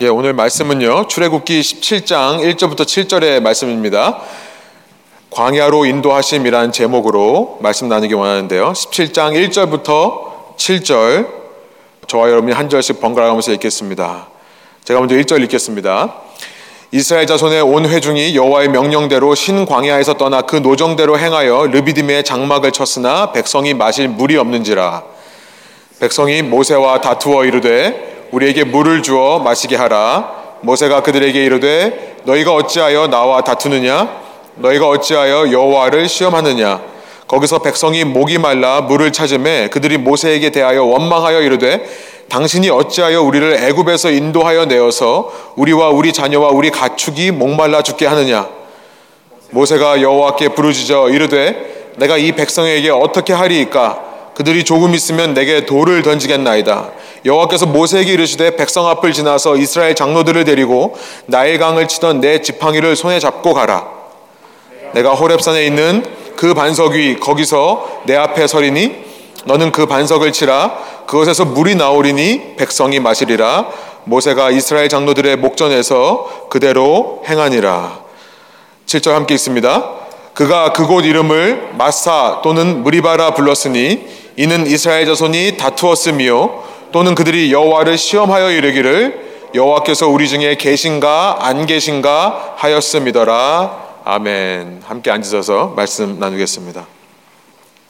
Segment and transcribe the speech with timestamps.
[0.00, 1.08] 예, 오늘 말씀은요.
[1.08, 4.20] 출애굽기 17장 1절부터 7절의 말씀입니다.
[5.30, 8.74] 광야로 인도하심이라는 제목으로 말씀 나누기 원하는데요.
[8.74, 11.26] 17장 1절부터 7절
[12.06, 14.28] 저와 여러분이 한 절씩 번갈아 가면서 읽겠습니다.
[14.84, 16.14] 제가 먼저 1절 읽겠습니다.
[16.92, 23.32] 이스라엘 자손의 온 회중이 여호와의 명령대로 신 광야에서 떠나 그 노정대로 행하여 르비딤의 장막을 쳤으나
[23.32, 25.02] 백성이 마실 물이 없는지라
[25.98, 30.36] 백성이 모세와 다투어 이르되 우리에게 물을 주어 마시게 하라.
[30.60, 34.08] 모세가 그들에게 이르되 너희가 어찌하여 나와 다투느냐?
[34.56, 36.80] 너희가 어찌하여 여호와를 시험하느냐?
[37.28, 41.86] 거기서 백성이 목이 말라 물을 찾음에 그들이 모세에게 대하여 원망하여 이르되
[42.28, 48.48] 당신이 어찌하여 우리를 애굽에서 인도하여 내어서 우리와 우리 자녀와 우리 가축이 목말라 죽게 하느냐?
[49.50, 54.07] 모세가 여호와께 부르짖어 이르되 내가 이 백성에게 어떻게 하리이까
[54.38, 56.90] 그들이 조금 있으면 내게 돌을 던지겠나이다.
[57.24, 63.18] 여호와께서 모세에게 이르시되 백성 앞을 지나서 이스라엘 장로들을 데리고 나일 강을 치던 내 지팡이를 손에
[63.18, 63.88] 잡고 가라.
[64.94, 66.04] 내가 호렙산에 있는
[66.36, 68.94] 그 반석 위 거기서 내 앞에 서리니
[69.46, 70.78] 너는 그 반석을 치라.
[71.08, 73.66] 그것에서 물이 나오리니 백성이 마시리라.
[74.04, 78.02] 모세가 이스라엘 장로들의 목전에서 그대로 행하니라.
[78.86, 79.90] 7절 함께 있습니다.
[80.32, 88.52] 그가 그곳 이름을 마사 또는 무리바라 불렀으니 이는 이스라엘 자손이 다투었으며 또는 그들이 여호와를 시험하여
[88.52, 96.86] 이르기를 여호와께서 우리 중에 계신가 안 계신가 하였음이더라 아멘 함께 앉으셔서 말씀 나누겠습니다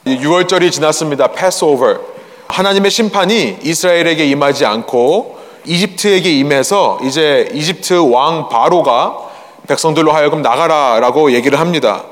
[0.07, 1.33] 6월절이 지났습니다.
[1.33, 1.99] 패스오버.
[2.47, 9.19] 하나님의 심판이 이스라엘에게 임하지 않고 이집트에게 임해서 이제 이집트 왕 바로가
[9.67, 12.05] 백성들로 하여금 나가라라고 얘기를 합니다.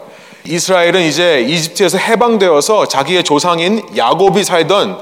[0.48, 4.98] 이스라엘은 이제 이집트에서 해방되어서 자기의 조상인 야곱이 살던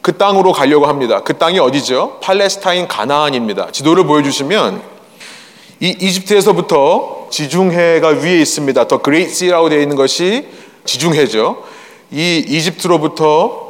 [0.00, 1.20] 그 땅으로 가려고 합니다.
[1.24, 2.20] 그 땅이 어디죠?
[2.22, 3.72] 팔레스타인 가나안입니다.
[3.72, 4.80] 지도를 보여주시면
[5.80, 8.86] 이 이집트에서부터 지중해가 위에 있습니다.
[8.86, 10.46] The Great Sea라고 되어 있는 것이
[10.84, 11.62] 지중해죠.
[12.12, 13.66] 이 이집트로부터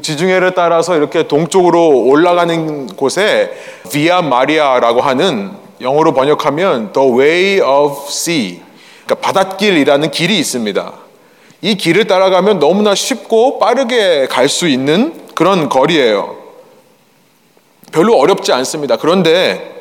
[0.00, 3.52] 지중해를 따라서 이렇게 동쪽으로 올라가는 곳에
[3.92, 8.62] 비아 마리아라고 하는 영어로 번역하면 The Way of Sea,
[9.06, 10.92] 그러니까 바닷길이라는 길이 있습니다.
[11.62, 16.36] 이 길을 따라가면 너무나 쉽고 빠르게 갈 수 있는 그런 거리예요.
[17.92, 18.96] 별로 어렵지 않습니다.
[18.96, 19.74] 그런데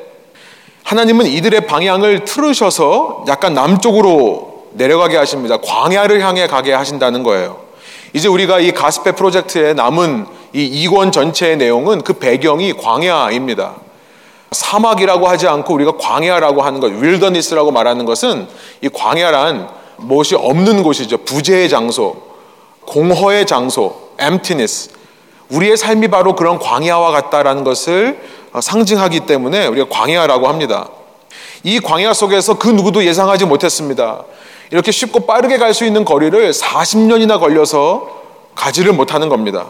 [0.84, 5.58] 하나님은 이들의 방향을 틀으셔서 약간 남쪽으로 내려가게 하십니다.
[5.58, 7.66] 광야를 향해 가게 하신다는 거예요.
[8.14, 13.76] 이제 우리가 이 가스페 프로젝트에 남은 이 2권 전체의 내용은 그 배경이 광야입니다.
[14.56, 18.48] 사막이라고 하지 않고 우리가 광야라고 하는 것, 윌더니스라고 말하는 것은
[18.82, 21.18] 이 광야란 무엇이 없는 곳이죠.
[21.20, 22.16] 부재의 장소,
[22.86, 24.90] 공허의 장소, emptiness.
[25.50, 28.20] 우리의 삶이 바로 그런 광야와 같다라는 것을
[28.60, 30.90] 상징하기 때문에 우리가 광야라고 합니다.
[31.64, 34.24] 이 광야 속에서 그 누구도 예상하지 못했습니다.
[34.72, 38.08] 이렇게 쉽고 빠르게 갈 수 있는 거리를 40년이나 걸려서
[38.56, 39.68] 가지를 못하는 겁니다.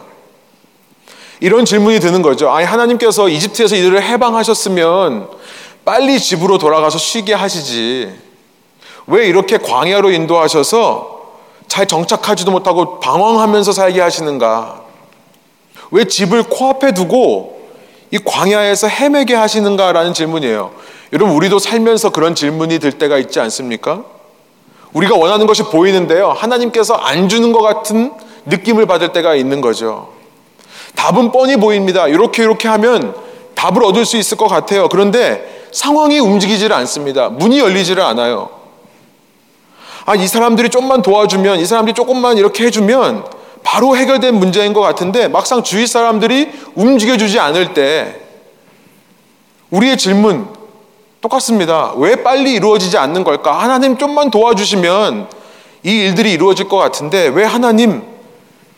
[1.39, 2.51] 이런 질문이 드는 거죠.
[2.51, 5.29] 아니, 하나님께서 이집트에서 이들을 해방하셨으면
[5.83, 8.11] 빨리 집으로 돌아가서 쉬게 하시지.
[9.07, 11.15] 왜 이렇게 광야로 인도하셔서
[11.67, 14.81] 잘 정착하지도 못하고 방황하면서 살게 하시는가?
[15.91, 17.69] 왜 집을 코앞에 두고
[18.11, 20.71] 이 광야에서 헤매게 하시는가라는 질문이에요.
[21.13, 24.03] 여러분, 우리도 살면서 그런 질문이 들 때가 있지 않습니까?
[24.93, 26.31] 우리가 원하는 것이 보이는데요.
[26.31, 28.13] 하나님께서 안 주는 것 같은
[28.45, 30.14] 느낌을 받을 때가 있는 거죠.
[30.95, 32.07] 답은 뻔히 보입니다.
[32.07, 33.15] 이렇게 이렇게 하면
[33.53, 34.87] 답을 얻을 수 있을 것 같아요.
[34.89, 37.29] 그런데 상황이 움직이지를 않습니다.
[37.29, 38.49] 문이 열리지를 않아요.
[40.05, 43.25] 아, 이 사람들이 좀만 도와주면, 이 사람들이 조금만 이렇게 해주면
[43.63, 48.21] 바로 해결된 문제인 것 같은데 막상 주위 사람들이 움직여주지 않을 때
[49.71, 50.47] 우리의 질문,
[51.21, 51.93] 똑같습니다.
[51.97, 53.59] 왜 빨리 이루어지지 않는 걸까?
[53.59, 55.27] 하나님 좀만 도와주시면
[55.83, 58.03] 이 일들이 이루어질 것 같은데 왜 하나님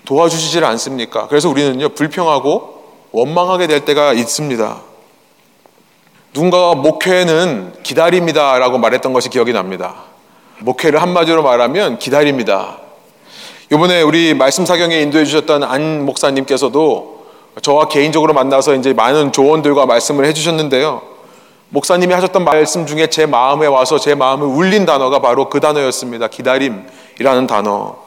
[0.08, 1.28] 도와주시질 않습니까?
[1.28, 2.82] 그래서 우리는요, 불평하고
[3.12, 4.78] 원망하게 될 때가 있습니다.
[6.34, 9.96] 누군가가 목회는 기다립니다 라고 말했던 것이 기억이 납니다.
[10.60, 12.78] 목회를 한마디로 말하면 기다립니다.
[13.70, 17.26] 이번에 우리 말씀 사경에 인도해 주셨던 안 목사님께서도
[17.62, 21.02] 저와 개인적으로 만나서 이제 많은 조언들과 말씀을 해 주셨는데요.
[21.68, 26.30] 목사님이 하셨던 말씀 중에 제 마음에 와서 제 마음을 울린 단어가 바로 그 단어였습니다.
[26.30, 28.07] 기다림이라는 단어.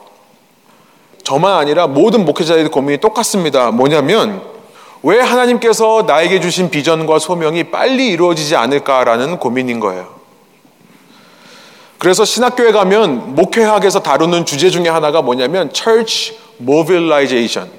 [1.23, 3.71] 저만 아니라 모든 목회자들의 고민이 똑같습니다.
[3.71, 4.41] 뭐냐면
[5.03, 10.21] 왜 하나님께서 나에게 주신 비전과 소명이 빨리 이루어지지 않을까라는 고민인 거예요.
[11.97, 17.71] 그래서 신학교에 가면 목회학에서 다루는 주제 중에 하나가 뭐냐면 church mobilization.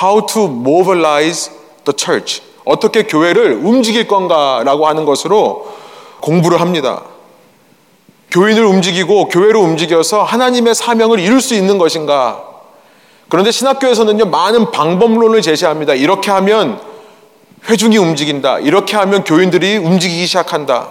[0.00, 1.50] How to mobilize
[1.84, 2.42] the church.
[2.64, 5.66] 어떻게 교회를 움직일 건가라고 하는 것으로
[6.20, 7.02] 공부를 합니다.
[8.34, 12.42] 교인을 움직이고 교회를 움직여서 하나님의 사명을 이룰 수 있는 것인가?
[13.28, 15.94] 그런데 신학교에서는요, 많은 방법론을 제시합니다.
[15.94, 16.80] 이렇게 하면
[17.68, 18.58] 회중이 움직인다.
[18.58, 20.88] 이렇게 하면 교인들이 움직이기 시작한다.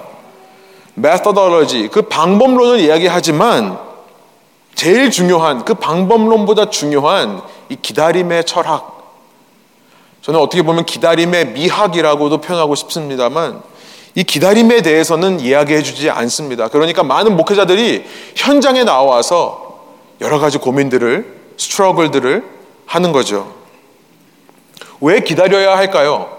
[0.98, 3.78] methodology, 그 방법론을 이야기하지만
[4.74, 8.94] 제일 중요한, 그 방법론보다 중요한 이 기다림의 철학.
[10.22, 13.62] 저는 어떻게 보면 기다림의 미학이라고도 표현하고 싶습니다만
[14.16, 16.68] 이 기다림에 대해서는 이야기해 주지 않습니다.
[16.68, 18.06] 그러니까 많은 목회자들이
[18.36, 19.86] 현장에 나와서
[20.22, 22.44] 여러 가지 고민들을, 스트러글들을
[22.86, 23.54] 하는 거죠.
[25.02, 26.30] 왜 기다려야 할까요?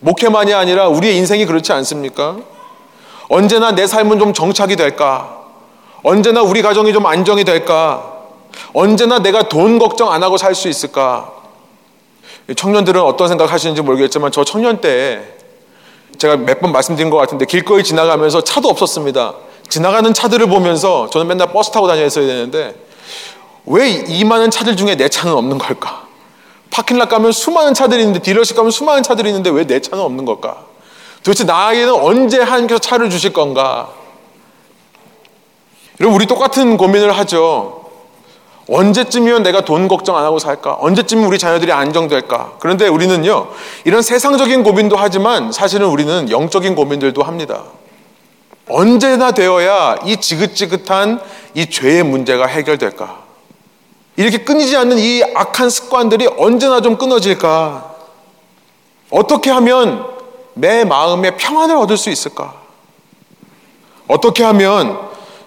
[0.00, 2.36] 목회만이 아니라 우리의 인생이 그렇지 않습니까?
[3.28, 5.42] 언제나 내 삶은 좀 정착이 될까?
[6.02, 8.12] 언제나 우리 가정이 좀 안정이 될까?
[8.74, 11.32] 언제나 내가 돈 걱정 안 하고 살 수 있을까?
[12.54, 15.33] 청년들은 어떤 생각 하시는지 모르겠지만 저 청년 때
[16.18, 19.34] 제가 몇 번 말씀드린 것 같은데 길거리 지나가면서 차도 없었습니다.
[19.68, 22.74] 지나가는 차들을 보면서 저는 맨날 버스 타고 다녔어야 되는데
[23.66, 26.04] 왜 이 많은 차들 중에 내 차는 없는 걸까?
[26.70, 30.64] 파킹락 가면 수많은 차들이 있는데 딜러십 가면 수많은 차들이 있는데 왜 내 차는 없는 걸까?
[31.22, 33.90] 도대체 나에게는 언제 하나님께서 차를 주실 건가?
[36.00, 37.83] 여러분 우리 똑같은 고민을 하죠.
[38.68, 40.78] 언제쯤이면 내가 돈 걱정 안 하고 살까?
[40.80, 42.54] 언제쯤 우리 자녀들이 안정될까?
[42.60, 43.48] 그런데 우리는요,
[43.84, 47.64] 이런 세상적인 고민도 하지만 사실은 우리는 영적인 고민들도 합니다.
[48.68, 51.20] 언제나 되어야 이 지긋지긋한
[51.54, 53.22] 이 죄의 문제가 해결될까?
[54.16, 57.94] 이렇게 끊이지 않는 이 악한 습관들이 언제나 좀 끊어질까?
[59.10, 60.06] 어떻게 하면
[60.54, 62.54] 내 마음에 평안을 얻을 수 있을까?
[64.08, 64.98] 어떻게 하면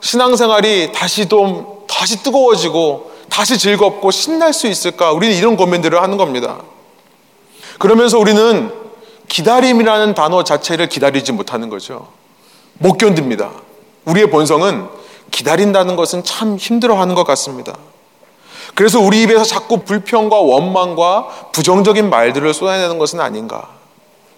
[0.01, 5.11] 신앙생활이 다시 좀 다시 뜨거워지고 다시 즐겁고 신날 수 있을까?
[5.11, 6.59] 우리는 이런 고민들을 하는 겁니다.
[7.79, 8.71] 그러면서 우리는
[9.27, 12.07] 기다림이라는 단어 자체를 기다리지 못하는 거죠.
[12.73, 13.51] 못 견딥니다.
[14.05, 14.87] 우리의 본성은
[15.31, 17.77] 기다린다는 것은 참 힘들어 하는 것 같습니다.
[18.75, 23.69] 그래서 우리 입에서 자꾸 불평과 원망과 부정적인 말들을 쏟아내는 것은 아닌가.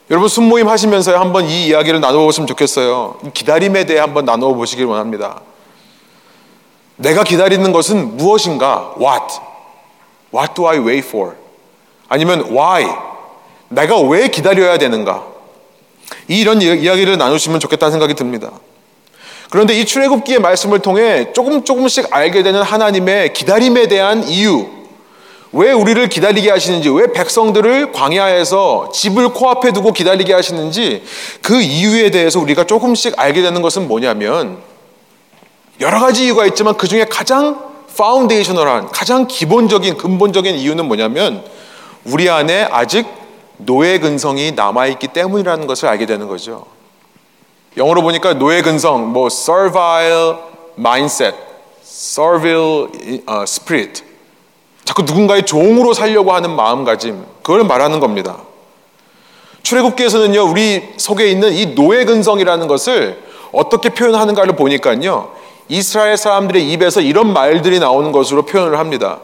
[0.10, 3.18] 여러분 순모임 하시면서 한번 이 이야기를 나눠보시면 좋겠어요.
[3.34, 5.42] 기다림에 대해 한번 나눠보시길 원합니다.
[7.00, 8.94] 내가 기다리는 것은 무엇인가?
[9.00, 9.40] What?
[10.34, 11.34] What do I wait for?
[12.10, 12.86] 아니면 why?
[13.70, 15.24] 내가 왜 기다려야 되는가?
[16.28, 18.52] 이런 이야기를 나누시면 좋겠다는 생각이 듭니다.
[19.50, 24.68] 그런데 이 출애굽기의 말씀을 통해 조금 조금씩 알게 되는 하나님의 기다림에 대한 이유,
[25.54, 31.04] 왜 우리를 기다리게 하시는지, 왜 백성들을 광야에서 집을 코앞에 두고 기다리게 하시는지
[31.42, 34.58] 그 이유에 대해서 우리가 조금씩 알게 되는 것은 뭐냐면
[35.80, 41.44] 여러 가지 이유가 있지만 그 중에 가장 파운데이셔널한 가장 기본적인 근본적인 이유는 뭐냐면
[42.06, 43.08] 우리 안에 아직
[43.58, 46.66] 노예 근성이 남아 있기 때문이라는 것을 알게 되는 거죠.
[47.78, 50.36] 영어로 보니까 노예 근성, 뭐 servile
[50.78, 51.36] mindset,
[51.84, 52.88] servile
[53.44, 54.04] spirit,
[54.86, 58.38] 자꾸 누군가의 종으로 살려고 하는 마음가짐, 그걸 말하는 겁니다.
[59.64, 63.22] 출애굽기에서는요, 우리 속에 있는 이 노예 근성이라는 것을
[63.52, 65.34] 어떻게 표현하는가를 보니까요,
[65.70, 69.20] 이스라엘 사람들의 입에서 이런 말들이 나오는 것으로 표현을 합니다.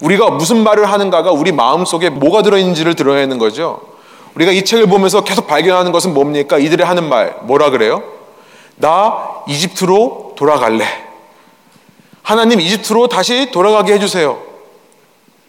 [0.00, 3.80] 우리가 무슨 말을 하는가가 우리 마음 속에 뭐가 들어있는지를 드러내는 거죠.
[4.36, 6.58] 우리가 이 책을 보면서 계속 발견하는 것은 뭡니까?
[6.58, 8.02] 이들이 하는 말, 뭐라 그래요?
[8.76, 9.18] 나
[9.48, 10.84] 이집트로 돌아갈래.
[12.22, 14.38] 하나님 이집트로 다시 돌아가게 해주세요.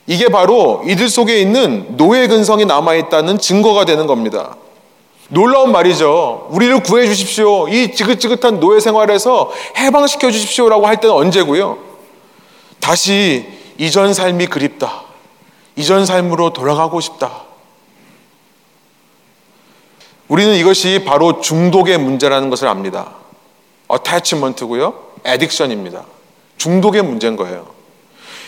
[0.07, 4.55] 이게 바로 이들 속에 있는 노예 근성이 남아있다는 증거가 되는 겁니다.
[5.29, 6.47] 놀라운 말이죠.
[6.49, 7.67] 우리를 구해 주십시오.
[7.69, 11.77] 이 지긋지긋한 노예 생활에서 해방시켜 주십시오라고 할 때는 언제고요?
[12.79, 15.03] 다시 이전 삶이 그립다.
[15.75, 17.43] 이전 삶으로 돌아가고 싶다.
[20.27, 23.11] 우리는 이것이 바로 중독의 문제라는 것을 압니다.
[23.87, 24.93] 어태치먼트고요.
[25.23, 26.03] 에딕션입니다.
[26.57, 27.67] 중독의 문제인 거예요.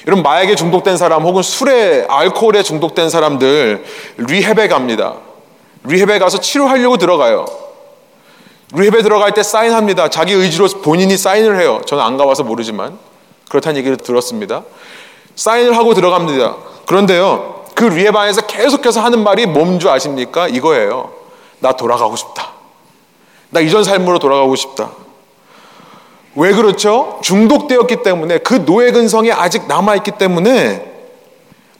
[0.07, 3.85] 여러분 마약에 중독된 사람 혹은 술에 알코올에 중독된 사람들
[4.17, 5.15] 리헵에 갑니다.
[5.83, 7.45] 리헵에 가서 치료하려고 들어가요.
[8.73, 10.09] 리헵에 들어갈 때 사인합니다.
[10.09, 11.81] 자기 의지로 본인이 사인을 해요.
[11.85, 12.97] 저는 안 가봐서 모르지만
[13.49, 14.63] 그렇다는 얘기를 들었습니다.
[15.35, 16.55] 사인을 하고 들어갑니다.
[16.85, 20.47] 그런데요, 그 리헵 안에서 계속해서 하는 말이 뭔 줄 아십니까?
[20.47, 21.11] 이거예요.
[21.59, 22.49] 나 돌아가고 싶다.
[23.49, 24.91] 나 이전 삶으로 돌아가고 싶다.
[26.35, 27.19] 왜 그렇죠?
[27.21, 30.90] 중독되었기 때문에 그 노예 근성이 아직 남아있기 때문에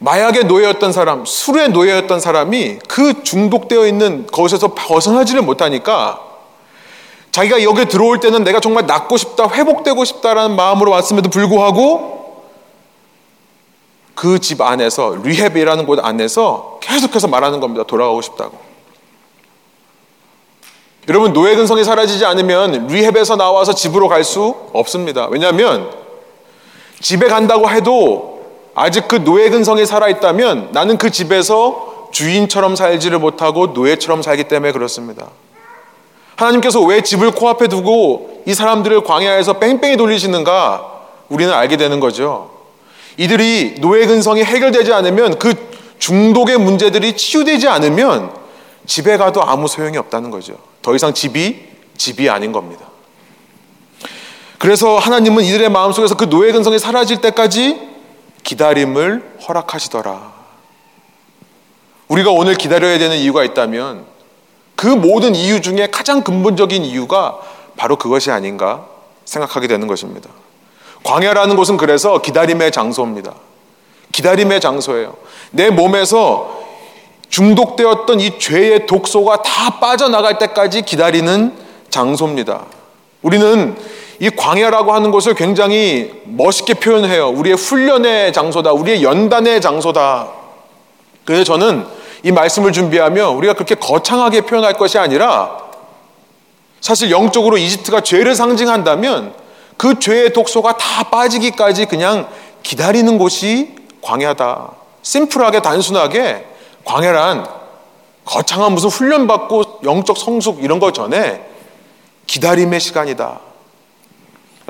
[0.04, 6.20] 마약의 노예였던 사람, 술의 노예였던 사람이 그 중독되어 있는 것에서 벗어나지를 못하니까
[7.32, 12.20] 자기가 여기 들어올 때는 내가 정말 낫고 싶다, 회복되고 싶다라는 마음으로 왔음에도 불구하고
[14.16, 17.84] 그 집 안에서 리헵이라는 곳 안에서 계속해서 말하는 겁니다.
[17.84, 18.58] 돌아가고 싶다고.
[21.10, 25.28] 여러분 노예 근성이 사라지지 않으면 리헵에서 나와서 집으로 갈 수 없습니다.
[25.28, 25.92] 왜냐하면
[27.00, 28.31] 집에 간다고 해도
[28.74, 34.72] 아직 그 노예 근성이 살아 있다면 나는 그 집에서 주인처럼 살지를 못하고 노예처럼 살기 때문에
[34.72, 35.28] 그렇습니다.
[36.36, 40.86] 하나님께서 왜 집을 코앞에 두고 이 사람들을 광야에서 뺑뺑이 돌리시는가
[41.30, 42.50] 우리는 알게 되는 거죠.
[43.18, 45.54] 이들이 노예 근성이 해결되지 않으면 그
[46.00, 48.32] 중독의 문제들이 치유되지 않으면
[48.88, 50.56] 집에 가도 아무 소용이 없다는 거죠.
[50.82, 52.86] 더 이상 집이 집이 아닌 겁니다.
[54.58, 57.91] 그래서 하나님은 이들의 마음속에서 그 노예 근성이 사라질 때까지
[58.44, 60.34] 기다림을 허락하시더라.
[62.08, 64.06] 우리가 오늘 기다려야 되는 이유가 있다면
[64.76, 67.40] 그 모든 이유 중에 가장 근본적인 이유가
[67.78, 68.86] 바로 그것이 아닌가
[69.26, 70.30] 생각하게 되는 것입니다.
[71.04, 73.34] 광야라는 곳은 그래서 기다림의 장소입니다.
[74.12, 75.16] 기다림의 장소예요.
[75.52, 76.62] 내 몸에서
[77.30, 81.56] 중독되었던 이 죄의 독소가 다 빠져나갈 때까지 기다리는
[81.90, 82.66] 장소입니다.
[83.22, 83.78] 우리는
[84.22, 87.30] 이 광야라고 하는 것을 굉장히 멋있게 표현해요.
[87.30, 88.72] 우리의 훈련의 장소다.
[88.72, 90.28] 우리의 연단의 장소다.
[91.26, 91.88] 그래서 저는
[92.22, 95.58] 이 말씀을 준비하며 우리가 그렇게 거창하게 표현할 것이 아니라
[96.82, 99.34] 사실 영적으로 이집트가 죄를 상징한다면
[99.76, 102.28] 그 죄의 독소가 다 빠지기까지 그냥
[102.62, 103.74] 기다리는 곳이
[104.04, 104.70] 광야다.
[105.02, 106.46] 심플하게 단순하게
[106.86, 107.48] 광야란
[108.26, 111.44] 거창한 무슨 훈련받고 영적 성숙 이런 거 전에
[112.28, 113.51] 기다림의 시간이다.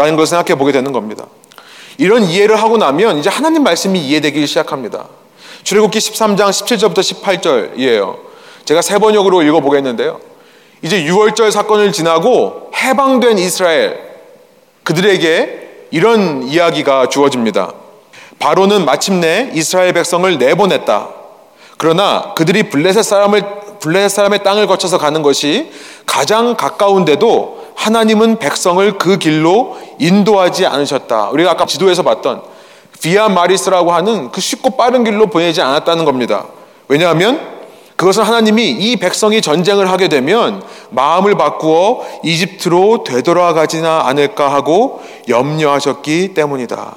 [0.01, 1.27] 라는 걸 생각해 보게 되는 겁니다.
[1.99, 5.05] 이런 이해를 하고 나면 이제 하나님 말씀이 이해되기 시작합니다.
[5.63, 8.17] 출애굽기 13장 17절부터 18절이에요.
[8.65, 10.19] 제가 세 번역으로 읽어 보겠는데요.
[10.81, 13.99] 이제 6월절 사건을 지나고 해방된 이스라엘
[14.83, 17.71] 그들에게 이런 이야기가 주어집니다.
[18.39, 21.09] 바로는 마침내 이스라엘 백성을 내보냈다.
[21.77, 23.43] 그러나 그들이 블레셋 사람을
[23.79, 25.71] 블레셋 사람의 땅을 거쳐서 가는 것이
[26.07, 31.29] 가장 가까운데도 하나님은 백성을 그 길로 인도하지 않으셨다.
[31.29, 32.41] 우리가 아까 지도에서 봤던
[33.01, 36.45] 비아 마리스라고 하는 그 쉽고 빠른 길로 보내지 않았다는 겁니다.
[36.87, 37.39] 왜냐하면
[37.95, 46.95] 그것은 하나님이 이 백성이 전쟁을 하게 되면 마음을 바꾸어 이집트로 되돌아가지나 않을까 하고 염려하셨기 때문이다.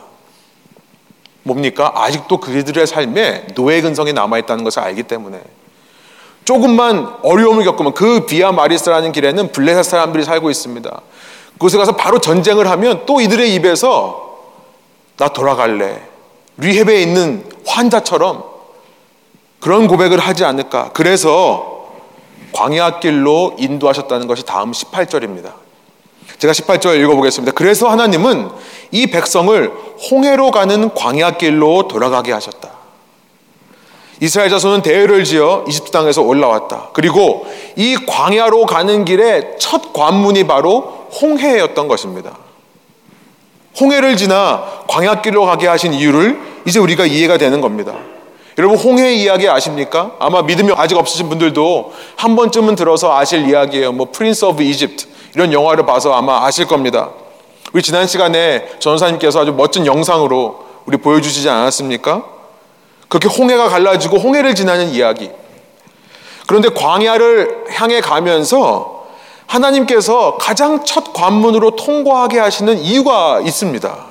[1.42, 1.92] 뭡니까?
[1.94, 5.40] 아직도 그들의 삶에 노예 근성이 남아있다는 것을 알기 때문에
[6.44, 11.00] 조금만 어려움을 겪으면 그 비아 마리스라는 길에는 블레셋 사람들이 살고 있습니다.
[11.54, 14.38] 그곳에 가서 바로 전쟁을 하면 또 이들의 입에서
[15.16, 16.02] 나 돌아갈래.
[16.58, 18.44] 리헤베에 있는 환자처럼
[19.60, 20.90] 그런 고백을 하지 않을까.
[20.92, 21.86] 그래서
[22.52, 25.52] 광야 길로 인도하셨다는 것이 다음 18절입니다.
[26.38, 27.52] 제가 18절 읽어보겠습니다.
[27.52, 28.50] 그래서 하나님은
[28.90, 29.72] 이 백성을
[30.10, 32.73] 홍해로 가는 광야 길로 돌아가게 하셨다.
[34.24, 36.88] 이스라엘 자손은 대회를 지어 이집트 땅에서 올라왔다.
[36.94, 42.38] 그리고 이 광야로 가는 길의 첫 관문이 바로 홍해였던 것입니다.
[43.78, 47.96] 홍해를 지나 광야길로 가게 하신 이유를 이제 우리가 이해가 되는 겁니다.
[48.56, 50.12] 여러분 홍해 이야기 아십니까?
[50.18, 53.92] 아마 믿음이 아직 없으신 분들도 한 번쯤은 들어서 아실 이야기예요.
[53.92, 55.04] 뭐 Prince of Egypt
[55.34, 57.10] 이런 영화를 봐서 아마 아실 겁니다.
[57.74, 62.33] 우리 지난 시간에 전도사님께서 아주 멋진 영상으로 우리 보여주시지 않았습니까?
[63.08, 65.30] 그렇게 홍해가 갈라지고 홍해를 지나는 이야기.
[66.46, 69.06] 그런데 광야를 향해 가면서
[69.46, 74.06] 하나님께서 가장 첫 관문으로 통과하게 하시는 이유가 있습니다.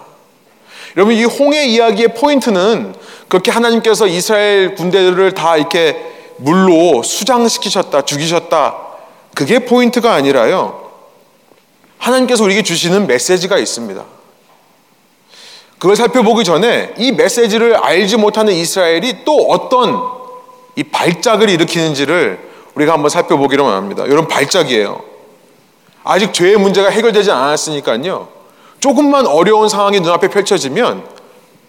[0.95, 2.95] 여러분, 이 홍해 이야기의 포인트는
[3.27, 8.77] 그렇게 하나님께서 이스라엘 군대들을 다 이렇게 물로 수장시키셨다, 죽이셨다.
[9.33, 10.91] 그게 포인트가 아니라요.
[11.97, 14.03] 하나님께서 우리에게 주시는 메시지가 있습니다.
[15.83, 20.01] 그걸 살펴보기 전에 이 메시지를 알지 못하는 이스라엘이 또 어떤
[20.77, 22.39] 이 발작을 일으키는지를
[22.75, 24.05] 우리가 한번 살펴보기로 합니다.
[24.05, 25.01] 이런 발작이에요.
[26.05, 28.29] 아직 죄의 문제가 해결되지 않았으니까요.
[28.79, 31.03] 조금만 어려운 상황이 눈앞에 펼쳐지면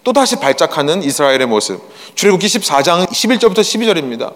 [0.04, 1.82] 또다시 발작하는 이스라엘의 모습.
[2.14, 4.32] 출애굽기 14장 11절부터 12절입니다.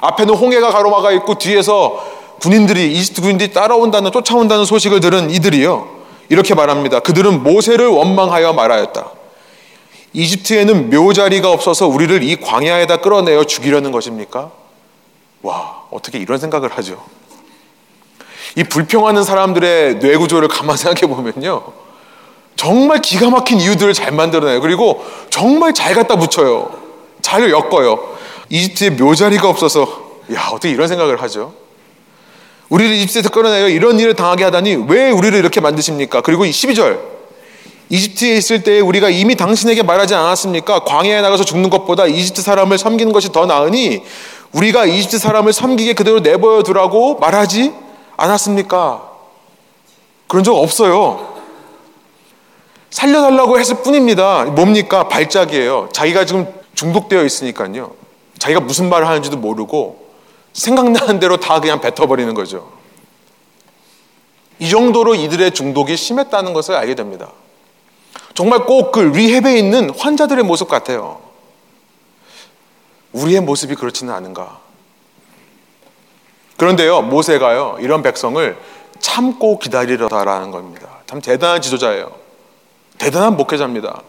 [0.00, 2.04] 앞에는 홍해가 가로막아 있고 뒤에서
[2.40, 6.01] 군인들이 이집트 군인들이 따라온다는 쫓아온다는 소식을 들은 이들이요.
[6.32, 7.00] 이렇게 말합니다.
[7.00, 9.06] 그들은 모세를 원망하여 말하였다.
[10.14, 14.50] 이집트에는 묘자리가 없어서 우리를 이 광야에다 끌어내어 죽이려는 것입니까?
[15.42, 17.04] 와, 어떻게 이런 생각을 하죠?
[18.56, 21.64] 이 불평하는 사람들의 뇌구조를 가만 생각해 보면요.
[22.56, 24.62] 정말 기가 막힌 이유들을 잘 만들어내요.
[24.62, 26.72] 그리고 정말 잘 갖다 붙여요.
[27.20, 28.16] 잘 엮어요.
[28.48, 29.82] 이집트에 묘자리가 없어서,
[30.32, 31.52] 야, 어떻게 이런 생각을 하죠?
[32.72, 33.68] 우리를 이집트에서 끌어내요.
[33.68, 36.22] 이런 일을 당하게 하다니 왜 우리를 이렇게 만드십니까?
[36.22, 37.00] 그리고 12절.
[37.90, 40.84] 이집트에 있을 때 우리가 이미 당신에게 말하지 않았습니까?
[40.84, 44.02] 광야에 나가서 죽는 것보다 이집트 사람을 섬기는 것이 더 나으니
[44.52, 47.74] 우리가 이집트 사람을 섬기게 그대로 내버려 두라고 말하지
[48.16, 49.02] 않았습니까?
[50.26, 51.34] 그런 적 없어요.
[52.88, 54.44] 살려달라고 했을 뿐입니다.
[54.44, 55.08] 뭡니까?
[55.08, 55.90] 발작이에요.
[55.92, 57.92] 자기가 지금 중독되어 있으니까요.
[58.38, 60.01] 자기가 무슨 말을 하는지도 모르고
[60.52, 62.72] 생각나는 대로 다 그냥 뱉어버리는 거죠.
[64.58, 67.32] 이 정도로 이들의 중독이 심했다는 것을 알게 됩니다.
[68.34, 71.20] 정말 꼭 그 리헵에 있는 환자들의 모습 같아요.
[73.12, 74.60] 우리의 모습이 그렇지는 않은가.
[76.56, 78.56] 그런데요, 모세가요, 이런 백성을
[79.00, 80.88] 참고 기다리려다라는 겁니다.
[81.06, 82.12] 참 대단한 지도자예요.
[82.98, 84.02] 대단한 목회자입니다.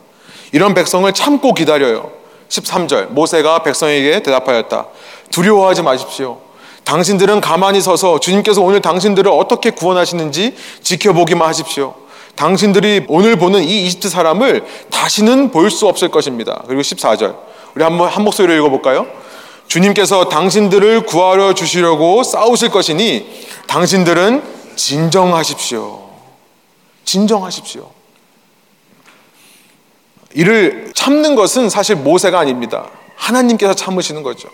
[0.51, 2.11] 이런 백성을 참고 기다려요.
[2.49, 4.85] 13절, 모세가 백성에게 대답하였다.
[5.33, 6.39] 두려워하지 마십시오.
[6.83, 11.95] 당신들은 가만히 서서 주님께서 오늘 당신들을 어떻게 구원하시는지 지켜보기만 하십시오.
[12.35, 16.63] 당신들이 오늘 보는 이 이집트 사람을 다시는 볼 수 없을 것입니다.
[16.67, 17.35] 그리고 14절.
[17.75, 19.07] 우리 한번 한 목소리로 읽어볼까요?
[19.67, 24.43] 주님께서 당신들을 구하려 주시려고 싸우실 것이니 당신들은
[24.75, 26.09] 진정하십시오.
[27.05, 27.89] 진정하십시오.
[30.35, 32.87] 이를 참는 것은 사실 모세가 아닙니다.
[33.15, 34.47] 하나님께서 참으시는 거죠.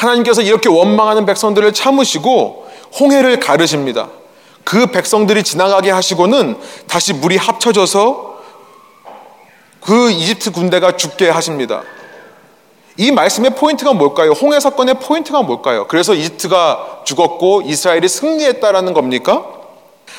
[0.00, 2.66] 하나님께서 이렇게 원망하는 백성들을 참으시고
[2.98, 4.08] 홍해를 가르십니다.
[4.64, 8.40] 그 백성들이 지나가게 하시고는 다시 물이 합쳐져서
[9.80, 11.82] 그 이집트 군대가 죽게 하십니다.
[12.96, 14.32] 이 말씀의 포인트가 뭘까요?
[14.32, 15.86] 홍해 사건의 포인트가 뭘까요?
[15.86, 19.46] 그래서 이집트가 죽었고 이스라엘이 승리했다라는 겁니까?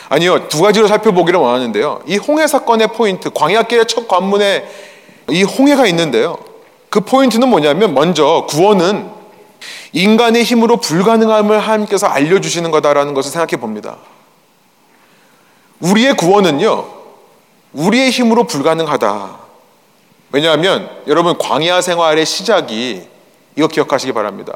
[0.10, 0.48] 아니요.
[0.48, 2.02] 두 가지로 살펴보기를 원하는데요.
[2.06, 4.68] 이 홍해 사건의 포인트, 광야길의 첫 관문에
[5.30, 6.38] 이 홍해가 있는데요.
[6.90, 9.21] 그 포인트는 뭐냐면 먼저 구원은
[9.94, 13.98] 인간의 힘으로 불가능함을 하나님께서 알려주시는 거다라는 것을 생각해 봅니다.
[15.80, 16.88] 우리의 구원은요,
[17.74, 19.40] 우리의 힘으로 불가능하다.
[20.32, 23.08] 왜냐하면 여러분 광야 생활의 시작이
[23.58, 24.54] 이거 기억하시기 바랍니다.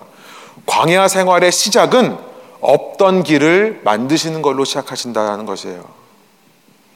[0.65, 2.17] 광야 생활의 시작은
[2.61, 5.83] 없던 길을 만드시는 걸로 시작하신다는 것이에요.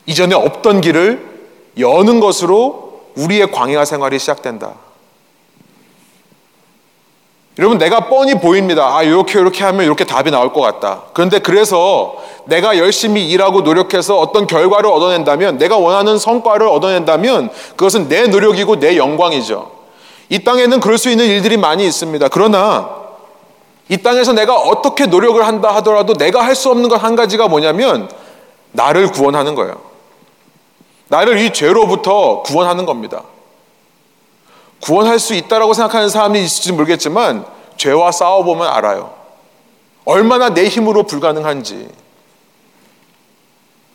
[0.05, 1.39] 이전에 없던 길을
[1.77, 4.75] 여는 것으로 우리의 광야 생활이 시작된다.
[7.59, 8.95] 여러분 내가 뻔히 보입니다.
[8.95, 11.01] 아 이렇게 이렇게 하면 이렇게 답이 나올 것 같다.
[11.13, 18.27] 그런데 그래서 내가 열심히 일하고 노력해서 어떤 결과를 얻어낸다면 내가 원하는 성과를 얻어낸다면 그것은 내
[18.27, 19.71] 노력이고 내 영광이죠.
[20.29, 22.29] 이 땅에는 그럴 수 있는 일들이 많이 있습니다.
[22.29, 22.91] 그러나
[23.89, 28.09] 이 땅에서 내가 어떻게 노력을 한다 하더라도 내가 할 수 없는 것 한 가지가 뭐냐면
[28.71, 29.75] 나를 구원하는 거예요.
[31.09, 33.23] 나를 이 죄로부터 구원하는 겁니다.
[34.81, 37.45] 구원할 수 있다라고 생각하는 사람이 있을지 모르겠지만
[37.77, 39.13] 죄와 싸워보면 알아요.
[40.05, 41.89] 얼마나 내 힘으로 불가능한지.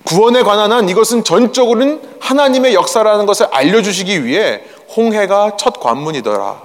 [0.04, 4.62] 구원에 관한 한 이것은 전적으로는 하나님의 역사라는 것을 알려주시기 위해
[4.96, 6.62] 홍해가 첫 관문이더라.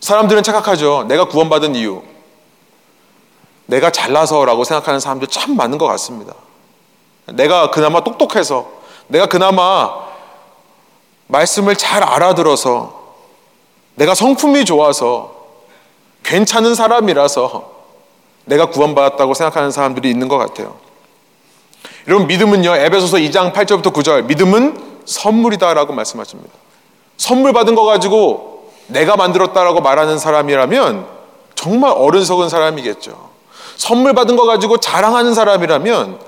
[0.00, 1.04] 사람들은 착각하죠.
[1.08, 2.02] 내가 구원받은 이유.
[3.66, 6.34] 내가 잘나서라고 생각하는 사람들 참 많은 것 같습니다.
[7.26, 8.70] 내가 그나마 똑똑해서,
[9.08, 10.11] 내가 그나마
[11.32, 13.02] 말씀을 잘 알아들어서
[13.94, 15.34] 내가 성품이 좋아서
[16.22, 17.72] 괜찮은 사람이라서
[18.44, 20.76] 내가 구원받았다고 생각하는 사람들이 있는 것 같아요.
[22.06, 26.50] 여러분 믿음은요 에베소서 2장 8절부터 9절 믿음은 선물이다라고 말씀하십니다.
[27.16, 31.06] 선물 받은 거 가지고 내가 만들었다라고 말하는 사람이라면
[31.54, 33.30] 정말 어른석은 사람이겠죠.
[33.76, 36.18] 선물 받은 거 가지고 자랑하는 사람이라면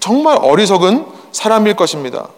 [0.00, 2.28] 정말 어리석은 사람일 것입니다.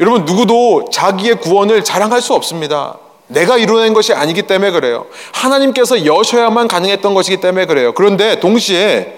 [0.00, 2.96] 여러분 누구도 자기의 구원을 자랑할 수 없습니다.
[3.28, 5.06] 내가 이루어낸 것이 아니기 때문에 그래요.
[5.32, 7.92] 하나님께서 여셔야만 가능했던 것이기 때문에 그래요.
[7.92, 9.14] 그런데 동시에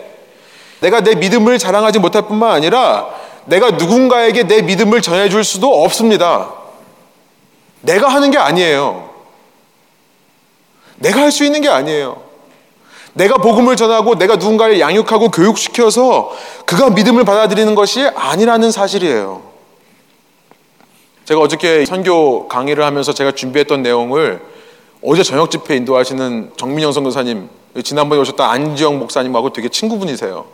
[0.81, 3.09] 내가 내 믿음을 자랑하지 못할 뿐만 아니라
[3.45, 6.51] 내가 누군가에게 내 믿음을 전해줄 수도 없습니다.
[7.81, 9.09] 내가 하는 게 아니에요.
[10.97, 12.21] 내가 할 수 있는 게 아니에요.
[13.15, 16.33] 내가 복음을 전하고 내가 누군가를 양육하고 교육시켜서
[16.67, 19.52] 그가 믿음을 받아들이는 것이 아니라는 사실이에요.
[21.25, 24.41] 제가 어저께 선교 강의를 하면서 제가 준비했던 내용을
[25.05, 27.49] 어제 저녁 집회 인도하시는 정민영 선교사님,
[27.83, 30.45] 지난번에 오셨던 안지영 목사님하고 되게 친구분이세요.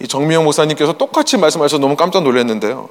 [0.00, 2.88] 이 정민영 목사님께서 똑같이 말씀하셔서 너무 깜짝 놀랐는데요.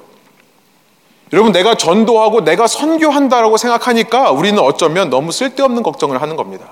[1.32, 6.66] 여러분, 내가 전도하고 내가 선교한다라고 생각하니까 우리는 어쩌면 너무 쓸데없는 걱정을 하는 겁니다.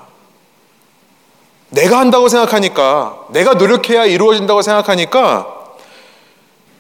[1.70, 5.54] 내가 한다고 생각하니까, 내가 노력해야 이루어진다고 생각하니까,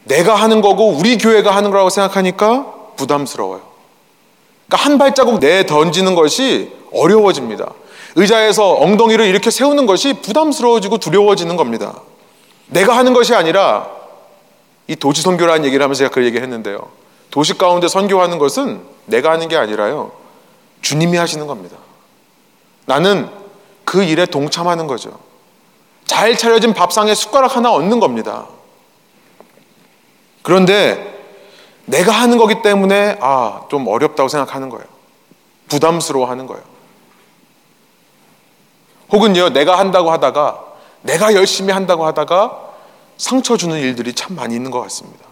[0.04, 3.62] 내가 하는 거고 우리 교회가 하는 거라고 생각하니까 부담스러워요.
[4.66, 7.72] 그러니까 한 발자국 내 던지는 것이 어려워집니다.
[8.16, 12.00] 의자에서 엉덩이를 이렇게 세우는 것이 부담스러워지고 두려워지는 겁니다.
[12.66, 13.88] 내가 하는 것이 아니라
[14.86, 16.88] 이 도시 선교라는 얘기를 하면서 제가 그 얘기 했는데요.
[17.30, 20.12] 도시 가운데 선교하는 것은 내가 하는 게 아니라요.
[20.82, 21.76] 주님이 하시는 겁니다.
[22.86, 23.28] 나는
[23.84, 25.18] 그 일에 동참하는 거죠.
[26.06, 28.46] 잘 차려진 밥상에 숟가락 하나 얹는 겁니다.
[30.42, 31.17] 그런데
[31.88, 34.84] 내가 하는 거기 때문에 아, 좀 어렵다고 생각하는 거예요.
[35.68, 36.62] 부담스러워 하는 거예요.
[39.10, 40.64] 혹은요, 내가 한다고 하다가,
[41.00, 42.68] 내가 열심히 한다고 하다가
[43.16, 45.24] 상처 주는 일들이 참 많이 있는 것 같습니다.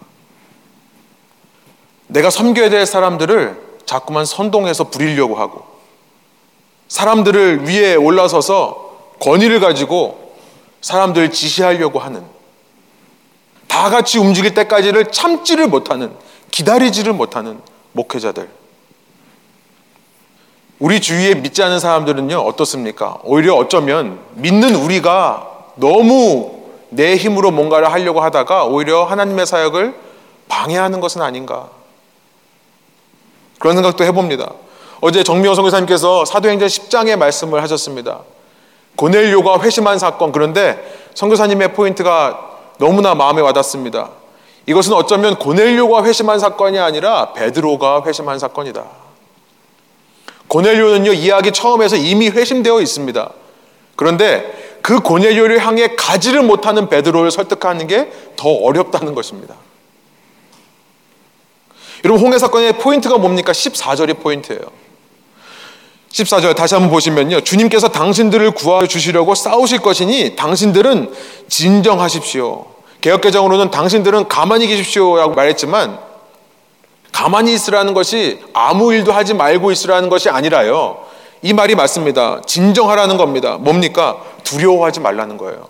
[2.07, 5.63] 내가 섬겨야 될 사람들을 자꾸만 선동해서 부리려고 하고,
[6.89, 10.35] 사람들을 위에 올라서서 권위를 가지고
[10.81, 12.25] 사람들을 지시하려고 하는,
[13.69, 16.13] 다 같이 움직일 때까지를 참지를 못하는,
[16.51, 17.61] 기다리지를 못하는
[17.93, 18.49] 목회자들.
[20.79, 23.19] 우리 주위에 믿지 않는 사람들은요, 어떻습니까?
[23.25, 29.95] 오히려 어쩌면 믿는 우리가 너무 내 힘으로 뭔가를 하려고 하다가 오히려 하나님의 사역을
[30.49, 31.69] 방해하는 것은 아닌가.
[33.59, 34.53] 그런 생각도 해봅니다.
[35.01, 38.21] 어제 정미호 선교사님께서 사도행전 10장의 말씀을 하셨습니다.
[38.97, 40.33] 고넬료가 회심한 사건.
[40.33, 40.83] 그런데
[41.15, 42.46] 선교사님의 포인트가
[42.79, 44.11] 너무나 마음에 와닿습니다.
[44.67, 48.85] 이것은 어쩌면 고넬료가 회심한 사건이 아니라 베드로가 회심한 사건이다.
[50.49, 53.31] 고넬료는요, 이야기 처음에서 이미 회심되어 있습니다.
[53.97, 59.55] 그런데 그 고넬료를 향해 가지를 못하는 베드로를 설득하는 게 더 어렵다는 것입니다.
[62.05, 63.53] 여러분, 홍해 사건의 포인트가 뭡니까?
[63.53, 64.61] 14절이 포인트예요.
[66.17, 67.43] 14절 다시 한번 보시면요.
[67.43, 71.13] 주님께서 당신들을 구하여 주시려고 싸우실 것이니 당신들은
[71.49, 72.65] 진정하십시오.
[73.03, 75.99] 개혁개정으로는 당신들은 가만히 계십시오라고 말했지만
[77.13, 80.99] 가만히 있으라는 것이 아무 일도 하지 말고 있으라는 것이 아니라요.
[81.43, 82.41] 이 말이 맞습니다.
[82.47, 83.59] 진정하라는 겁니다.
[83.59, 84.17] 뭡니까?
[84.43, 85.69] 두려워하지 말라는 거예요.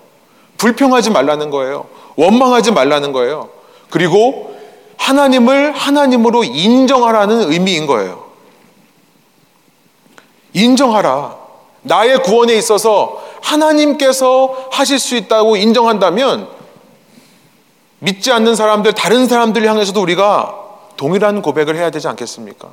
[0.58, 1.86] 불평하지 말라는 거예요.
[2.14, 3.48] 원망하지 말라는 거예요.
[3.90, 4.54] 그리고
[4.96, 8.25] 하나님을 하나님으로 인정하라는 의미인 거예요.
[10.56, 11.36] 인정하라.
[11.82, 16.48] 나의 구원에 있어서 하나님께서 하실 수 있다고 인정한다면
[17.98, 20.54] 믿지 않는 사람들, 다른 사람들 향해서도 우리가
[20.96, 22.68] 동일한 고백을 해야 되지 않겠습니까?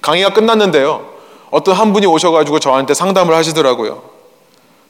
[0.00, 1.10] 강의가 끝났는데요.
[1.50, 4.02] 어떤 한 분이 오셔가지고 저한테 상담을 하시더라고요.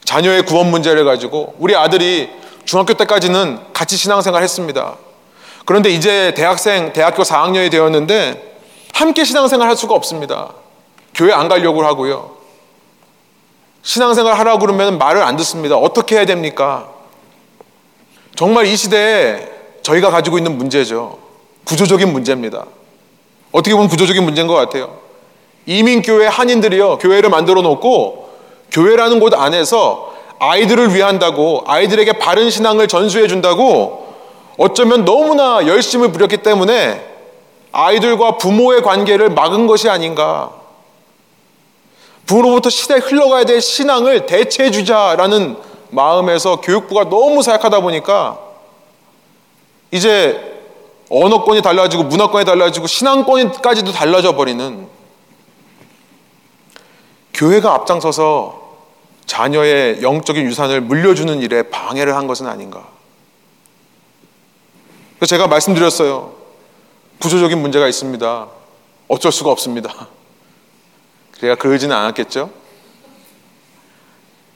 [0.05, 2.29] 자녀의 구원 문제를 가지고 우리 아들이
[2.65, 4.95] 중학교 때까지는 같이 신앙생활 했습니다.
[5.65, 8.59] 그런데 이제 대학생, 대학교 4학년이 되었는데
[8.93, 10.53] 함께 신앙생활 할 수가 없습니다.
[11.13, 12.31] 교회 안 가려고 하고요.
[13.81, 15.75] 신앙생활 하라고 그러면 말을 안 듣습니다.
[15.75, 16.89] 어떻게 해야 됩니까?
[18.35, 19.47] 정말 이 시대에
[19.83, 21.19] 저희가 가지고 있는 문제죠.
[21.65, 22.65] 구조적인 문제입니다.
[23.51, 24.97] 어떻게 보면 구조적인 문제인 것 같아요.
[25.65, 28.29] 이민교회 한인들이요, 교회를 만들어 놓고
[28.71, 34.13] 교회라는 곳 안에서 아이들을 위한다고 아이들에게 바른 신앙을 전수해 준다고
[34.57, 37.05] 어쩌면 너무나 열심을 부렸기 때문에
[37.71, 40.62] 아이들과 부모의 관계를 막은 것이 아닌가.
[42.25, 45.57] 부모로부터 시대에 흘러가야 될 신앙을 대체해 주자라는
[45.89, 48.39] 마음에서 교육부가 너무 사약하다 보니까
[49.91, 50.53] 이제
[51.09, 54.87] 언어권이 달라지고 문화권이 달라지고 신앙권까지도 달라져 버리는
[57.33, 58.63] 교회가 앞장서서
[59.25, 62.87] 자녀의 영적인 유산을 물려주는 일에 방해를 한 것은 아닌가.
[65.25, 66.33] 제가 말씀드렸어요.
[67.19, 68.47] 구조적인 문제가 있습니다.
[69.07, 70.07] 어쩔 수가 없습니다.
[71.43, 72.49] 제가 그러지는 않았겠죠?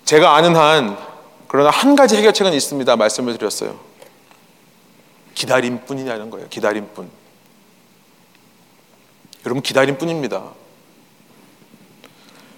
[0.05, 0.97] 제가 아는 한,
[1.49, 2.95] 그러나 한 가지 해결책은 있습니다.
[2.95, 3.77] 말씀을 드렸어요.
[5.33, 6.47] 기다림 뿐이냐는 거예요.
[6.47, 7.09] 기다림 뿐.
[9.45, 10.45] 여러분, 기다림 뿐입니다.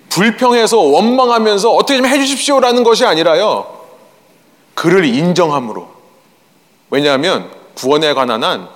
[0.09, 3.83] 불평해서 원망하면서 어떻게 좀 해주십시오라는 것이 아니라요.
[4.75, 5.91] 그를 인정함으로.
[6.91, 8.69] 왜냐하면 구원에 관한 한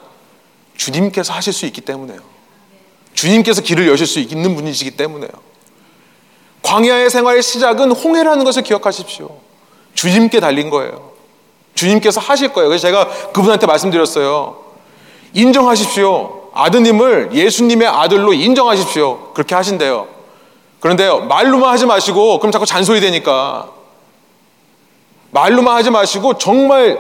[0.77, 2.32] 주님께서 하실 수 있기 때문에요.
[3.23, 5.31] 주님께서 길을 여실 수 있는 분이시기 때문에요.
[6.61, 9.29] 광야의 생활의 시작은 홍해라는 것을 기억하십시오.
[9.93, 11.13] 주님께 달린 거예요.
[11.73, 12.67] 주님께서 하실 거예요.
[12.67, 14.61] 그래서 제가 그분한테 말씀드렸어요.
[15.33, 16.49] 인정하십시오.
[16.53, 19.31] 아드님을 예수님의 아들로 인정하십시오.
[19.33, 20.07] 그렇게 하신대요.
[20.81, 23.71] 그런데 말로만 하지 마시고 그럼 자꾸 잔소리 되니까
[25.31, 26.99] 말로만 하지 마시고 정말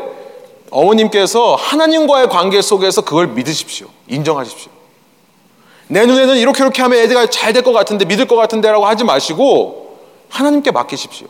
[0.71, 3.87] 어머님께서 하나님과의 관계 속에서 그걸 믿으십시오.
[4.07, 4.82] 인정하십시오.
[5.93, 9.99] 내 눈에는 이렇게 이렇게 하면 애가 잘 될 것 같은데 믿을 것 같은데라고 하지 마시고
[10.29, 11.27] 하나님께 맡기십시오.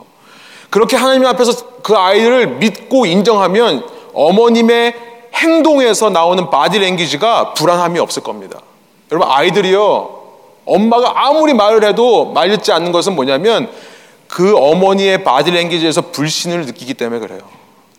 [0.69, 4.95] 그렇게 하나님 앞에서 그 아이를 믿고 인정하면 어머님의
[5.35, 8.61] 행동에서 나오는 바디 랭귀지가 불안함이 없을 겁니다.
[9.11, 10.21] 여러분 아이들이요
[10.65, 13.69] 엄마가 아무리 말을 해도 말리지 않는 것은 뭐냐면
[14.29, 17.41] 그 어머니의 바디 랭귀지에서 불신을 느끼기 때문에 그래요.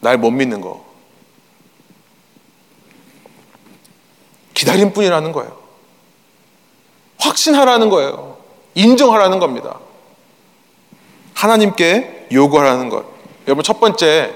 [0.00, 0.82] 날 못 믿는 거.
[4.54, 5.63] 기다림 뿐이라는 거예요.
[7.24, 8.36] 확신하라는 거예요.
[8.74, 9.78] 인정하라는 겁니다.
[11.34, 13.04] 하나님께 요구하라는 것.
[13.46, 14.34] 여러분 첫 번째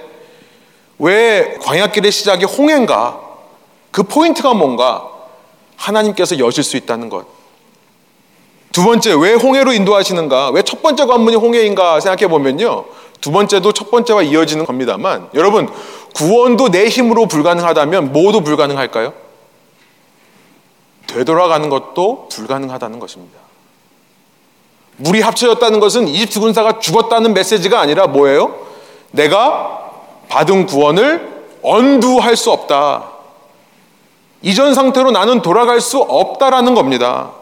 [0.98, 3.20] 왜 광야길의 시작이 홍해인가?
[3.90, 5.08] 그 포인트가 뭔가?
[5.76, 7.26] 하나님께서 여실 수 있다는 것.
[8.72, 10.50] 두 번째, 왜 홍해로 인도하시는가?
[10.50, 12.84] 왜 첫 번째 관문이 홍해인가 생각해 보면요.
[13.20, 15.68] 두 번째도 첫 번째와 이어지는 겁니다만, 여러분,
[16.14, 19.14] 구원도 내 힘으로 불가능하다면 모두 불가능할까요?
[21.08, 23.38] 되돌아가는 것도 불가능하다는 것입니다.
[24.98, 28.66] 물이 합쳐졌다는 것은 이집트 군사가 죽었다는 메시지가 아니라 뭐예요?
[29.10, 29.90] 내가
[30.28, 33.10] 받은 구원을 언두할 수 없다.
[34.42, 37.32] 이전 상태로 나는 돌아갈 수 없다라는 겁니다.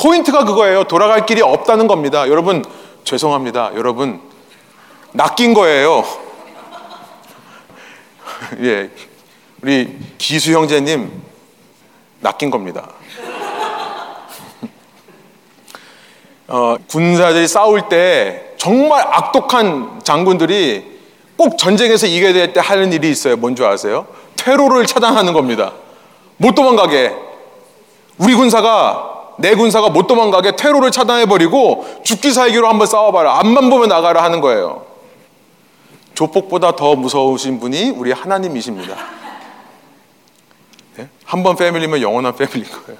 [0.00, 0.84] 포인트가 그거예요.
[0.84, 2.28] 돌아갈 길이 없다는 겁니다.
[2.28, 2.64] 여러분,
[3.04, 3.72] 죄송합니다.
[3.76, 4.20] 여러분,
[5.12, 6.04] 낚인 거예요.
[8.60, 8.90] 예.
[9.62, 11.25] 우리 기수 형제님,
[12.26, 12.88] 낚인 겁니다.
[16.48, 20.96] 어, 군사들이 싸울 때 정말 악독한 장군들이
[21.36, 23.36] 꼭 전쟁에서 이겨야 될 때 하는 일이 있어요.
[23.36, 24.06] 뭔지 아세요?
[24.36, 25.72] 테러를 차단하는 겁니다.
[26.38, 27.14] 못 도망가게.
[28.18, 33.38] 우리 군사가 내 군사가 못 도망가게 테러를 차단해버리고 죽기 살기로 한번 싸워봐라.
[33.38, 34.84] 앞만 보면 나가라 하는 거예요.
[36.14, 38.96] 조폭보다 더 무서우신 분이 우리 하나님이십니다.
[41.26, 41.30] 네?
[41.30, 42.98] 한번 패밀리면 영원한 패밀리인 거예요.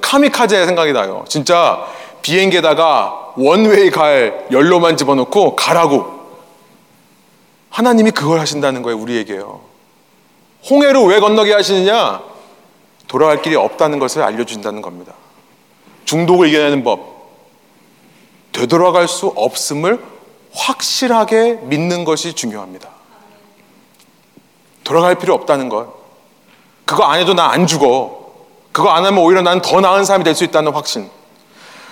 [0.00, 1.24] 카미카제 생각이 나요.
[1.28, 1.86] 진짜
[2.22, 6.18] 비행기에다가 원웨이 갈 연료만 집어넣고 가라고.
[7.70, 9.60] 하나님이 그걸 하신다는 거예요, 우리에게요.
[10.68, 12.22] 홍해를 왜 건너게 하시느냐?
[13.06, 15.12] 돌아갈 길이 없다는 것을 알려준다는 겁니다.
[16.04, 17.18] 중독을 이겨내는 법.
[18.52, 20.02] 되돌아갈 수 없음을
[20.52, 22.88] 확실하게 믿는 것이 중요합니다.
[24.84, 25.97] 돌아갈 필요 없다는 것.
[26.88, 28.16] 그거 안 해도 나 안 죽어.
[28.72, 31.10] 그거 안 하면 오히려 난 더 나은 사람이 될 수 있다는 확신.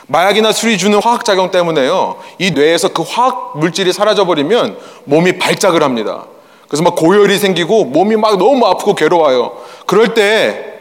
[0.06, 2.16] 마약이나 술이 주는 화학작용 때문에요.
[2.38, 6.24] 이 뇌에서 그 화학 물질이 사라져버리면 몸이 발작을 합니다.
[6.68, 9.52] 그래서 막 고열이 생기고 몸이 막 너무 아프고 괴로워요.
[9.84, 10.78] 그럴 때,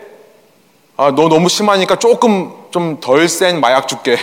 [0.95, 4.17] 아, 너 너무 심하니까 조금 좀 덜 센 마약 줄게.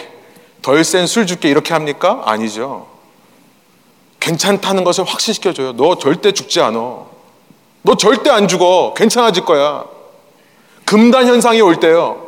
[0.63, 1.49] 덜 센 술 줄게.
[1.51, 2.23] 이렇게 합니까?
[2.25, 2.87] 아니죠.
[4.21, 5.73] 괜찮다는 것을 확신시켜줘요.
[5.77, 7.13] 너 절대 죽지 않아.
[7.83, 8.95] 너 절대 안 죽어.
[8.97, 9.85] 괜찮아질 거야.
[10.85, 12.27] 금단 현상이 올 때요.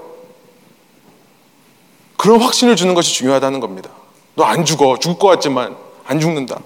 [2.17, 3.91] 그런 확신을 주는 것이 중요하다는 겁니다.
[4.35, 4.99] 너 안 죽어.
[4.99, 6.59] 죽을 것 같지만 안 죽는다.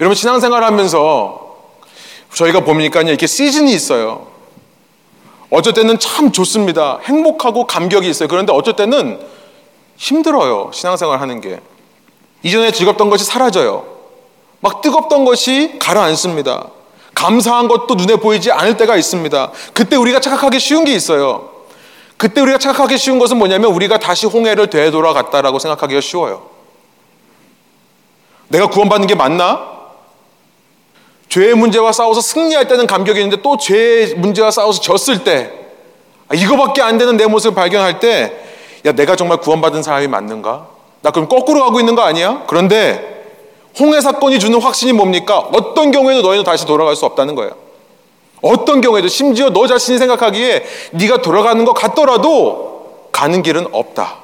[0.00, 1.56] 여러분 신앙생활 하면서
[2.34, 4.28] 저희가 보니까 이렇게 시즌이 있어요.
[5.50, 7.00] 어쩔 때는 참 좋습니다.
[7.02, 8.28] 행복하고 감격이 있어요.
[8.28, 9.20] 그런데 어쩔 때는
[9.96, 10.70] 힘들어요.
[10.72, 11.60] 신앙생활 하는 게.
[12.42, 13.84] 이전에 즐겁던 것이 사라져요.
[14.60, 16.68] 막 뜨겁던 것이 가라앉습니다.
[17.20, 19.52] 감사한 것도 눈에 보이지 않을 때가 있습니다.
[19.74, 21.50] 그때 우리가 착각하기 쉬운 게 있어요.
[22.16, 26.48] 그때 우리가 착각하기 쉬운 것은 뭐냐면 우리가 다시 홍해를 되돌아갔다라고 생각하기가 쉬워요.
[28.48, 29.68] 내가 구원받는 게 맞나?
[31.28, 35.52] 죄의 문제와 싸워서 승리할 때는 감격이 있는데 또 죄의 문제와 싸워서 졌을 때
[36.28, 38.32] 아, 이거밖에 안 되는 내 모습을 발견할 때
[38.86, 40.68] 야, 내가 정말 구원받은 사람이 맞는가?
[41.02, 42.44] 나 그럼 거꾸로 가고 있는 거 아니야?
[42.46, 43.19] 그런데
[43.78, 45.38] 홍해 사건이 주는 확신이 뭡니까?
[45.38, 47.52] 어떤 경우에도 너희는 다시 돌아갈 수 없다는 거예요.
[48.42, 54.16] 어떤 경우에도 심지어 너 자신이 생각하기에 네가 돌아가는 것 같더라도 가는 길은 없다.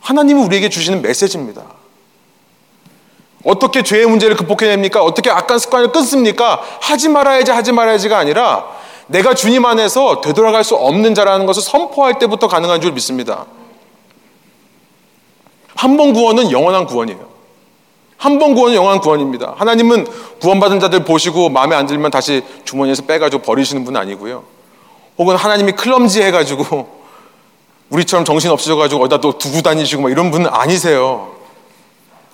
[0.00, 1.62] 하나님은 우리에게 주시는 메시지입니다.
[3.44, 5.02] 어떻게 죄의 문제를 극복해냅니까?
[5.02, 6.60] 어떻게 악한 습관을 끊습니까?
[6.80, 8.66] 하지 말아야지 하지 말아야지가 아니라
[9.06, 13.46] 내가 주님 안에서 되돌아갈 수 없는 자라는 것을 선포할 때부터 가능한 줄 믿습니다.
[15.76, 17.35] 한 번 구원은 영원한 구원이에요.
[18.18, 19.54] 한 번 구원은 영원한 구원입니다.
[19.56, 20.06] 하나님은
[20.40, 24.44] 구원받은 자들 보시고 마음에 안 들면 다시 주머니에서 빼가지고 버리시는 분 아니고요.
[25.18, 26.88] 혹은 하나님이 클럼지 해가지고
[27.90, 31.32] 우리처럼 정신 없어져가지고 어디다 또 두고 다니시고 막 이런 분은 아니세요.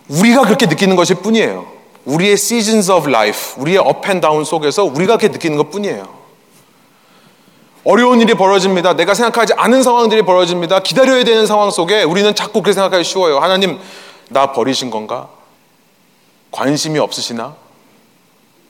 [0.08, 1.66] 우리가 그렇게 느끼는 것일 뿐이에요.
[2.04, 6.22] 우리의 seasons of life, 우리의 up and down 속에서 우리가 그렇게 느끼는 것 뿐이에요.
[7.84, 8.94] 어려운 일이 벌어집니다.
[8.94, 10.80] 내가 생각하지 않은 상황들이 벌어집니다.
[10.80, 13.38] 기다려야 되는 상황 속에 우리는 자꾸 그렇게 생각하기 쉬워요.
[13.40, 13.78] 하나님,
[14.28, 15.28] 나 버리신 건가?
[16.52, 17.56] 관심이 없으시나?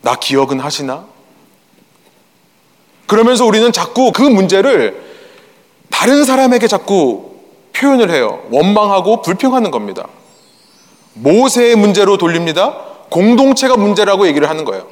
[0.01, 1.05] 나 기억은 하시나?
[3.07, 5.03] 그러면서 우리는 자꾸 그 문제를
[5.91, 7.35] 다른 사람에게 자꾸
[7.75, 8.43] 표현을 해요.
[8.51, 10.09] 원망하고 불평하는 겁니다.
[11.15, 12.75] 모세의 문제로 돌립니다.
[13.11, 14.87] 공동체가 문제라고 얘기를 하는 거예요.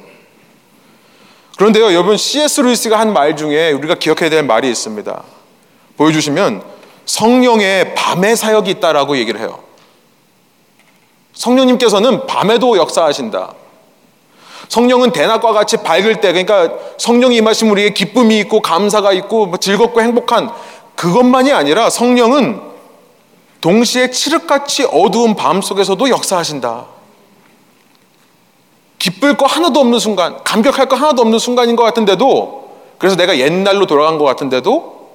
[1.57, 2.61] 그런데요, 여러분, C.S.
[2.61, 5.23] 루이스가 한 말 중에 우리가 기억해야 될 말이 있습니다.
[5.97, 6.63] 보여주시면
[7.05, 9.59] 성령의 밤의 사역이 있다라고 얘기를 해요.
[11.41, 13.53] 성령님께서는 밤에도 역사하신다.
[14.69, 20.01] 성령은 대낮과 같이 밝을 때, 그러니까 성령이 임하시면 우리의 기쁨이 있고 감사가 있고 뭐 즐겁고
[20.01, 20.51] 행복한
[20.95, 22.61] 그것만이 아니라 성령은
[23.59, 26.85] 동시에 칠흑같이 어두운 밤 속에서도 역사하신다.
[28.99, 33.87] 기쁠 거 하나도 없는 순간, 감격할 거 하나도 없는 순간인 것 같은데도 그래서 내가 옛날로
[33.87, 35.09] 돌아간 것 같은데도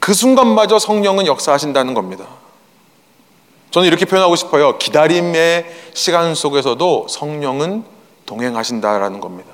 [0.00, 2.41] 그 순간마저 성령은 역사하신다는 겁니다.
[3.72, 4.78] 저는 이렇게 표현하고 싶어요.
[4.78, 7.84] 기다림의 시간 속에서도 성령은
[8.26, 9.50] 동행하신다라는 겁니다.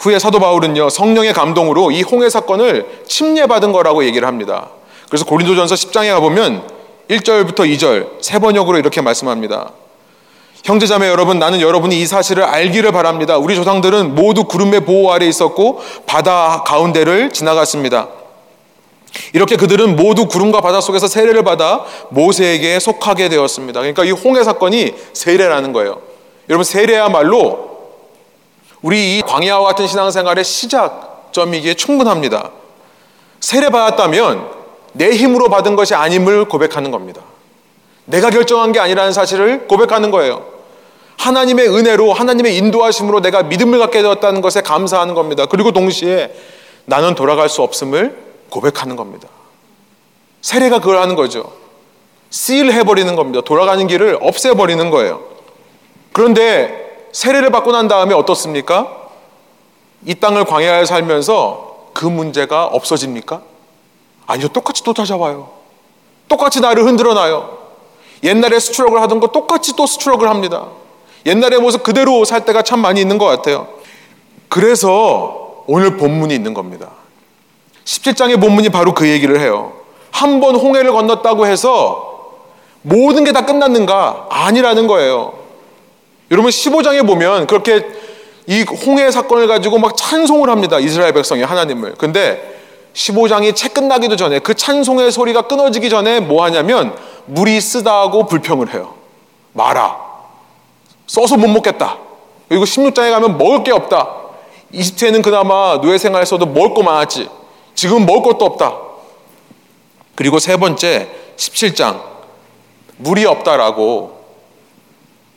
[0.00, 4.70] 후에 사도 바울은요, 성령의 감동으로 이 홍해 사건을 침례받은 거라고 얘기를 합니다.
[5.08, 6.68] 그래서 고린도전서 10장에 가보면
[7.08, 9.70] 1절부터 2절 세 번역으로 이렇게 말씀합니다.
[10.64, 13.36] 형제자매 여러분, 나는 여러분이 이 사실을 알기를 바랍니다.
[13.36, 18.08] 우리 조상들은 모두 구름의 보호 아래 있었고 바다 가운데를 지나갔습니다.
[19.32, 23.80] 이렇게 그들은 모두 구름과 바다 속에서 세례를 받아 모세에게 속하게 되었습니다.
[23.80, 26.00] 그러니까 이 홍해 사건이 세례라는 거예요.
[26.48, 27.72] 여러분 세례야말로
[28.80, 32.50] 우리 이 광야와 같은 신앙생활의 시작점이기에 충분합니다.
[33.40, 34.48] 세례 받았다면
[34.92, 37.22] 내 힘으로 받은 것이 아님을 고백하는 겁니다.
[38.04, 40.44] 내가 결정한 게 아니라는 사실을 고백하는 거예요.
[41.18, 45.46] 하나님의 은혜로 하나님의 인도하심으로 내가 믿음을 갖게 되었다는 것에 감사하는 겁니다.
[45.46, 46.34] 그리고 동시에
[46.84, 49.28] 나는 돌아갈 수 없음을 고백하는 겁니다.
[50.42, 51.52] 세례가 그걸 하는 거죠.
[52.28, 53.40] 실 해버리는 겁니다.
[53.44, 55.22] 돌아가는 길을 없애버리는 거예요.
[56.12, 59.08] 그런데 세례를 받고 난 다음에 어떻습니까?
[60.04, 63.42] 이 땅을 광야에 살면서 그 문제가 없어집니까?
[64.26, 65.50] 아니요, 똑같이 또 찾아와요.
[66.28, 67.58] 똑같이 나를 흔들어 놔요.
[68.22, 70.68] 옛날에 스트럭을 하던 거 똑같이 또 스트럭을 합니다.
[71.24, 73.68] 옛날의 모습 그대로 살 때가 참 많이 있는 것 같아요.
[74.48, 77.01] 그래서 오늘 본문이 있는 겁니다.
[77.84, 79.72] 17장의 본문이 바로 그 얘기를 해요.
[80.10, 82.10] 한 번 홍해를 건넜다고 해서
[82.82, 84.26] 모든 게 다 끝났는가?
[84.30, 85.32] 아니라는 거예요.
[86.30, 87.86] 여러분 15장에 보면 그렇게
[88.46, 90.78] 이 홍해 사건을 가지고 막 찬송을 합니다.
[90.78, 91.94] 이스라엘 백성이 하나님을.
[91.96, 92.58] 근데
[92.94, 96.94] 15장이 채 끝나기도 전에 그 찬송의 소리가 끊어지기 전에 뭐 하냐면
[97.26, 98.94] 물이 쓰다고 불평을 해요.
[99.52, 99.96] 마라.
[101.06, 101.98] 써서 못 먹겠다.
[102.48, 104.08] 그리고 16장에 가면 먹을 게 없다.
[104.72, 107.28] 이집트에는 그나마 노예 생활에서도 먹을 거 많았지.
[107.74, 108.78] 지금은 먹을 것도 없다.
[110.14, 112.02] 그리고 세 번째 17장
[112.98, 114.22] 물이 없다라고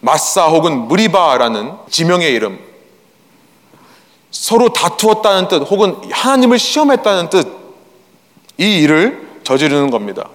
[0.02, 2.60] 마사 혹은 무리바라는 지명의 이름
[4.30, 7.65] 서로 다투었다는 뜻 혹은 하나님을 시험했다는 뜻
[8.58, 10.30] 이 일을 저지르는 겁니다.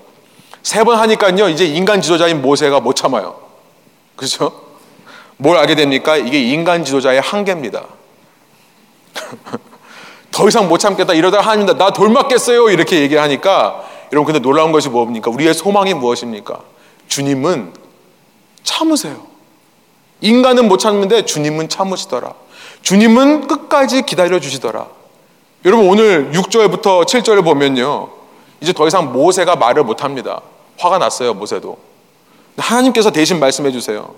[0.62, 3.40] 세 번 하니까요 이제 인간 지도자인 모세가 못 참아요.
[4.16, 4.52] 그렇죠?
[5.38, 6.16] 뭘 알게 됩니까?
[6.18, 7.84] 이게 인간 지도자의 한계입니다.
[10.30, 15.30] 더 이상 못 참겠다 이러다가 하나님 나 돌맞겠어요 이렇게 얘기하니까 여러분 근데 놀라운 것이 뭡니까?
[15.30, 16.60] 우리의 소망이 무엇입니까?
[17.08, 17.72] 주님은
[18.62, 19.26] 참으세요.
[20.20, 22.34] 인간은 못 참는데 주님은 참으시더라.
[22.82, 24.86] 주님은 끝까지 기다려 주시더라.
[25.64, 28.08] 여러분 오늘 6절부터 7절을 보면요.
[28.60, 30.40] 이제 더 이상 모세가 말을 못 합니다.
[30.78, 31.78] 화가 났어요, 모세도.
[32.56, 34.14] 하나님께서 대신 말씀해 주세요.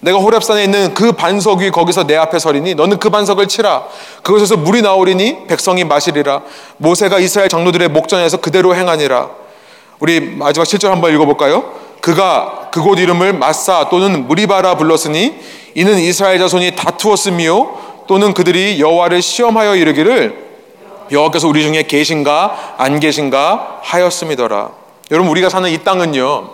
[0.00, 3.84] 내가 호렙산에 있는 그 반석 위 거기서 내 앞에 서리니 너는 그 반석을 치라.
[4.22, 6.42] 그것에서 물이 나오리니 백성이 마시리라.
[6.78, 9.28] 모세가 이스라엘 장로들의 목전에서 그대로 행하니라.
[9.98, 11.74] 우리 마지막 7절 한번 읽어볼까요?
[12.00, 15.34] 그가 그곳 이름을 마사 또는 무리바라 불렀으니
[15.74, 17.68] 이는 이스라엘 자손이 다투었으며
[18.06, 20.50] 또는 그들이 여호와를 시험하여 이르기를
[21.12, 24.70] 여호와께서 우리 중에 계신가 안 계신가 하였음이더라.
[25.10, 26.50] 여러분 우리가 사는 이 땅은요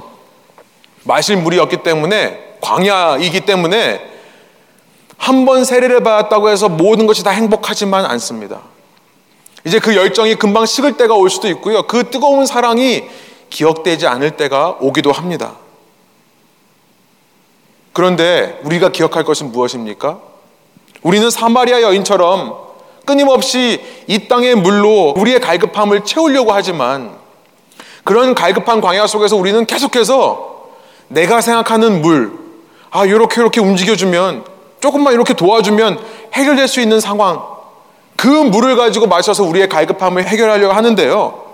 [1.04, 4.16] 마실 물이 없기 때문에 광야이기 때문에
[5.18, 8.60] 한 번 세례를 받았다고 해서 모든 것이 다 행복하지만 않습니다.
[9.64, 11.82] 이제 그 열정이 금방 식을 때가 올 수도 있고요.
[11.84, 13.04] 그 뜨거운 사랑이
[13.50, 15.56] 기억되지 않을 때가 오기도 합니다.
[17.92, 20.18] 그런데 우리가 기억할 것은 무엇입니까?
[21.02, 22.54] 우리는 사마리아 여인처럼
[23.04, 27.16] 끊임없이 이 땅의 물로 우리의 갈급함을 채우려고 하지만
[28.04, 30.66] 그런 갈급한 광야 속에서 우리는 계속해서
[31.08, 32.45] 내가 생각하는 물,
[32.90, 34.44] 아, 이렇게 이렇게 움직여주면
[34.80, 35.98] 조금만 이렇게 도와주면
[36.34, 37.42] 해결될 수 있는 상황.
[38.16, 41.44] 그 물을 가지고 마셔서 우리의 갈급함을 해결하려고 하는데요.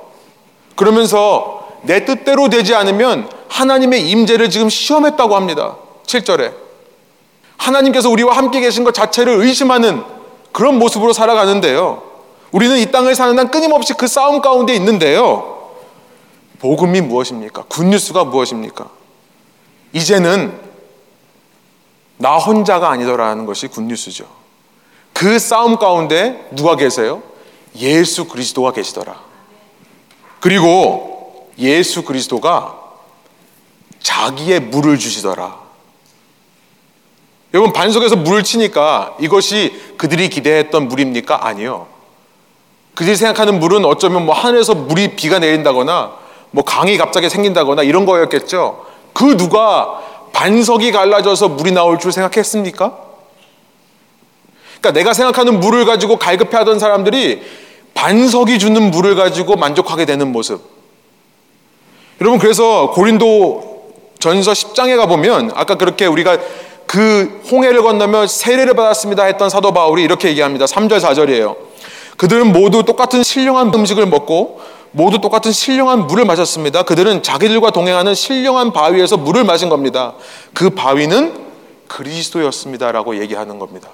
[0.76, 5.76] 그러면서 내 뜻대로 되지 않으면 하나님의 임재를 지금 시험했다고 합니다.
[6.06, 6.52] 7절에.
[7.56, 10.02] 하나님께서 우리와 함께 계신 것 자체를 의심하는
[10.52, 12.02] 그런 모습으로 살아가는데요.
[12.50, 15.70] 우리는 이 땅을 사는 한 끊임없이 그 싸움 가운데 있는데요.
[16.60, 17.64] 복음이 무엇입니까?
[17.68, 18.88] 굿뉴스가 무엇입니까?
[19.92, 20.71] 이제는
[22.22, 24.24] 나 혼자가 아니더라는 것이 굿뉴스죠.
[25.12, 27.20] 그 싸움 가운데 누가 계세요?
[27.76, 29.20] 예수 그리스도가 계시더라.
[30.38, 32.78] 그리고 예수 그리스도가
[33.98, 35.60] 자기의 물을 주시더라.
[37.54, 41.44] 여러분 반석에서 물을 치니까 이것이 그들이 기대했던 물입니까?
[41.44, 41.88] 아니요.
[42.94, 46.12] 그들이 생각하는 물은 어쩌면 뭐 하늘에서 물이 비가 내린다거나
[46.52, 48.86] 뭐 강이 갑자기 생긴다거나 이런 거였겠죠.
[49.12, 50.00] 그 누가
[50.32, 52.96] 반석이 갈라져서 물이 나올 줄 생각했습니까?
[54.80, 57.42] 그러니까 내가 생각하는 물을 가지고 갈급해하던 사람들이
[57.94, 60.60] 반석이 주는 물을 가지고 만족하게 되는 모습.
[62.20, 63.72] 여러분 그래서 고린도
[64.18, 66.38] 전서 10장에 가보면 아까 그렇게 우리가
[66.86, 70.64] 그 홍해를 건너며 세례를 받았습니다 했던 사도 바울이 이렇게 얘기합니다.
[70.66, 71.56] 3절 4절이에요.
[72.16, 74.60] 그들은 모두 똑같은 신령한 음식을 먹고
[74.92, 76.82] 모두 똑같은 신령한 물을 마셨습니다.
[76.84, 80.14] 그들은 자기들과 동행하는 신령한 바위에서 물을 마신 겁니다.
[80.54, 81.34] 그 바위는
[81.88, 83.88] 그리스도였습니다라고 얘기하는 겁니다.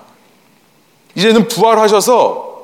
[1.15, 2.59] 이제는 부활하셔서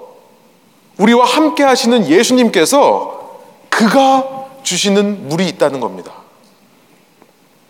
[0.98, 6.12] 우리와 함께 하시는 예수님께서 그가 주시는 물이 있다는 겁니다.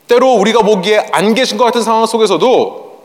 [0.09, 3.03] 때로 우리가 보기에 안 계신 것 같은 상황 속에서도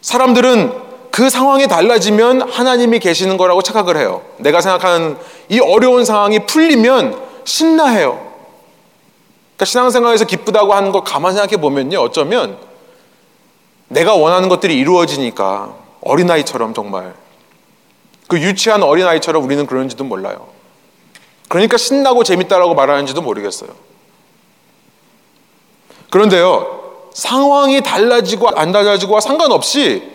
[0.00, 0.72] 사람들은
[1.14, 4.22] 그 상황이 달라지면 하나님이 계시는 거라고 착각을 해요.
[4.38, 5.16] 내가 생각하는
[5.48, 8.14] 이 어려운 상황이 풀리면 신나해요.
[9.54, 12.00] 그러니까 신앙생활에서 기쁘다고 하는 걸 가만 생각해 보면요.
[12.00, 12.58] 어쩌면
[13.86, 17.14] 내가 원하는 것들이 이루어지니까 어린아이처럼 정말
[18.26, 20.48] 그 유치한 어린아이처럼 우리는 그런지도 몰라요.
[21.46, 23.70] 그러니까 신나고 재밌다라고 말하는지도 모르겠어요.
[26.10, 30.13] 그런데요, 상황이 달라지고 안 달라지고와 상관없이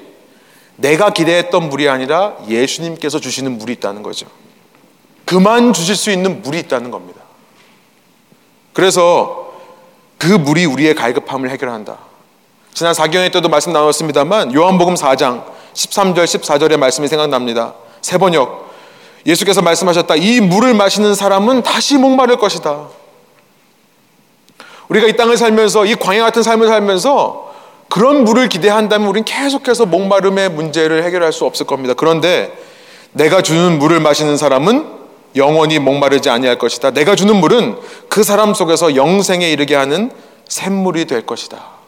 [0.79, 4.27] 내가 기대했던 물이 아니라 예수님께서 주시는 물이 있다는 거죠.
[5.25, 7.21] 그만 주실 수 있는 물이 있다는 겁니다.
[8.73, 9.53] 그래서
[10.17, 11.97] 그 물이 우리의 갈급함을 해결한다.
[12.73, 17.73] 지난 4경회 때도 말씀 나눴습니다만 요한복음 4장 13절 14절의 말씀이 생각납니다.
[18.01, 18.69] 세 번역
[19.25, 20.15] 예수께서 말씀하셨다.
[20.15, 22.87] 이 물을 마시는 사람은 다시 목마를 것이다.
[24.87, 27.53] 우리가 이 땅을 살면서 이 광야 같은 삶을 살면서
[27.89, 31.93] 그런 물을 기대한다면 우리는 계속해서 목마름의 문제를 해결할 수 없을 겁니다.
[31.95, 32.55] 그런데
[33.11, 34.99] 내가 주는 물을 마시는 사람은
[35.35, 36.91] 영원히 목마르지 아니할 것이다.
[36.91, 37.77] 내가 주는 물은
[38.07, 40.11] 그 사람 속에서 영생에 이르게 하는
[40.47, 41.79] 샘물이 될 것이다.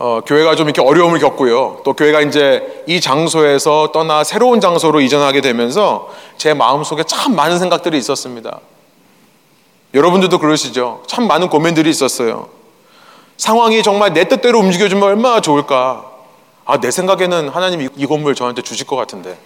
[0.00, 1.80] 어, 교회가 좀 이렇게 어려움을 겪고요.
[1.84, 7.98] 또 교회가 이제 이 장소에서 떠나 새로운 장소로 이전하게 되면서 제 마음속에 참 많은 생각들이
[7.98, 8.60] 있었습니다.
[9.94, 11.02] 여러분들도 그러시죠?
[11.06, 12.57] 참 많은 고민들이 있었어요.
[13.38, 16.04] 상황이 정말 내 뜻대로 움직여주면 얼마나 좋을까?
[16.66, 19.38] 아, 내 생각에는 하나님이 이 건물 저한테 주실 것 같은데.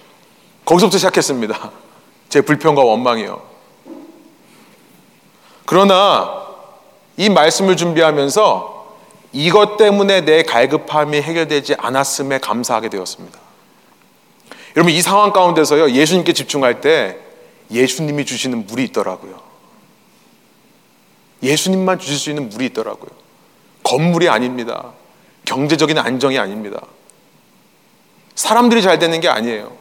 [0.65, 1.71] 거기서부터 시작했습니다.
[2.29, 3.41] 제 불평과 원망이요.
[5.67, 6.43] 그러나
[7.17, 8.73] 이 말씀을 준비하면서
[9.35, 13.39] 이것 때문에 내 갈급함이 해결되지 않았음에 감사하게 되었습니다.
[14.77, 17.19] 여러분, 이 상황 가운데서요, 예수님께 집중할 때
[17.71, 19.39] 예수님이 주시는 물이 있더라고요.
[21.43, 23.23] 예수님만 주실 수 있는 물이 있더라고요.
[23.83, 24.93] 건물이 아닙니다.
[25.45, 26.81] 경제적인 안정이 아닙니다.
[28.35, 29.73] 사람들이 잘 되는 게 아니에요.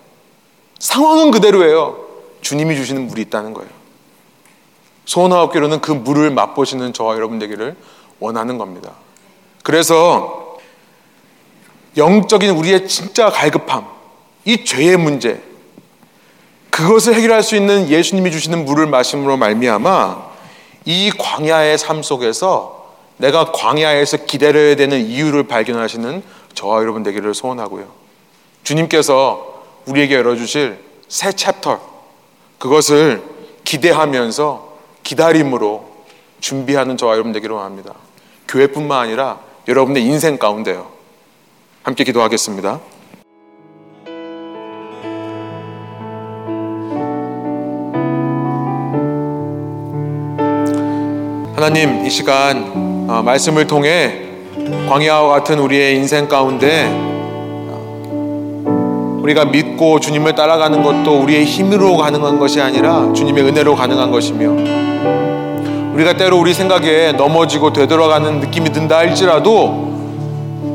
[0.80, 2.08] 상황은 그대로예요.
[2.41, 3.70] 주님이 주시는 물이 있다는 거예요.
[5.06, 7.76] 소원하옵기로는 그 물을 맛보시는 저와 여러분 되기를
[8.20, 8.93] 원하는 겁니다.
[9.64, 10.58] 그래서
[11.97, 13.86] 영적인 우리의 진짜 갈급함,
[14.45, 15.43] 이 죄의 문제,
[16.70, 20.32] 그것을 해결할 수 있는 예수님이 주시는 물을 마심으로 말미암아
[20.86, 22.80] 이 광야의 삶 속에서
[23.22, 26.24] 내가 광야에서 기다려야 되는 이유를 발견하시는
[26.55, 27.88] 저와 여러분 되기를 소원하고요.
[28.63, 31.80] 주님께서 우리에게 열어주실 새 챕터,
[32.57, 33.22] 그것을
[33.63, 35.91] 기대하면서 기다림으로
[36.39, 37.93] 준비하는 저와 여러분 되기를 원합니다.
[38.47, 40.89] 교회뿐만 아니라 여러분의 인생 가운데요.
[41.84, 42.80] 함께 기도하겠습니다.
[51.55, 52.91] 하나님, 이 시간 어,
[53.22, 54.32] 말씀을 통해
[54.88, 56.88] 광야와 같은 우리의 인생 가운데
[57.70, 64.49] 어, 우리가 믿고 주님을 따라가는 것도 우리의 힘으로 가능한 것이 아니라 주님의 은혜로 가능한 것이며
[65.93, 69.91] 우리가 때로 우리 생각에 넘어지고 되돌아가는 느낌이 든다 할지라도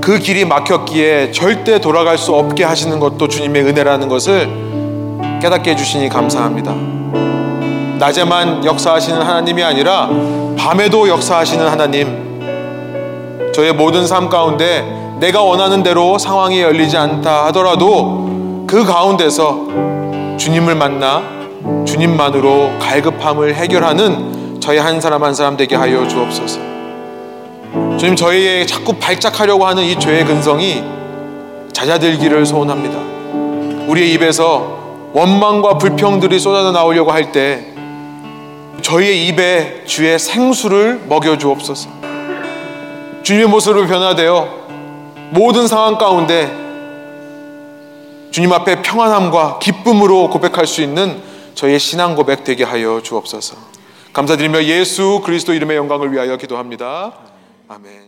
[0.00, 4.48] 그 길이 막혔기에 절대 돌아갈 수 없게 하시는 것도 주님의 은혜라는 것을
[5.40, 6.74] 깨닫게 해주시니 감사합니다.
[7.98, 10.08] 낮에만 역사하시는 하나님이 아니라
[10.56, 12.25] 밤에도 역사하시는 하나님,
[13.56, 14.82] 저의 모든 삶 가운데
[15.18, 21.22] 내가 원하는 대로 상황이 열리지 않다 하더라도 그 가운데서 주님을 만나
[21.86, 26.60] 주님만으로 갈급함을 해결하는 저희 한 사람 한 사람 되게 하여 주옵소서.
[27.96, 30.84] 주님 저희의 자꾸 발작하려고 하는 이 죄의 근성이
[31.72, 32.98] 잦아들기를 소원합니다.
[33.88, 34.76] 우리의 입에서
[35.14, 37.72] 원망과 불평들이 쏟아져 나오려고 할 때
[38.82, 42.05] 저희의 입에 주의 생수를 먹여 주옵소서.
[43.26, 44.68] 주님의 모습으로 변화되어
[45.32, 46.46] 모든 상황 가운데
[48.30, 51.20] 주님 앞에 평안함과 기쁨으로 고백할 수 있는
[51.56, 53.56] 저희의 신앙 고백 되게 하여 주옵소서.
[54.12, 57.14] 감사드리며 예수 그리스도 이름의 영광을 위하여 기도합니다.
[57.66, 58.06] 아멘.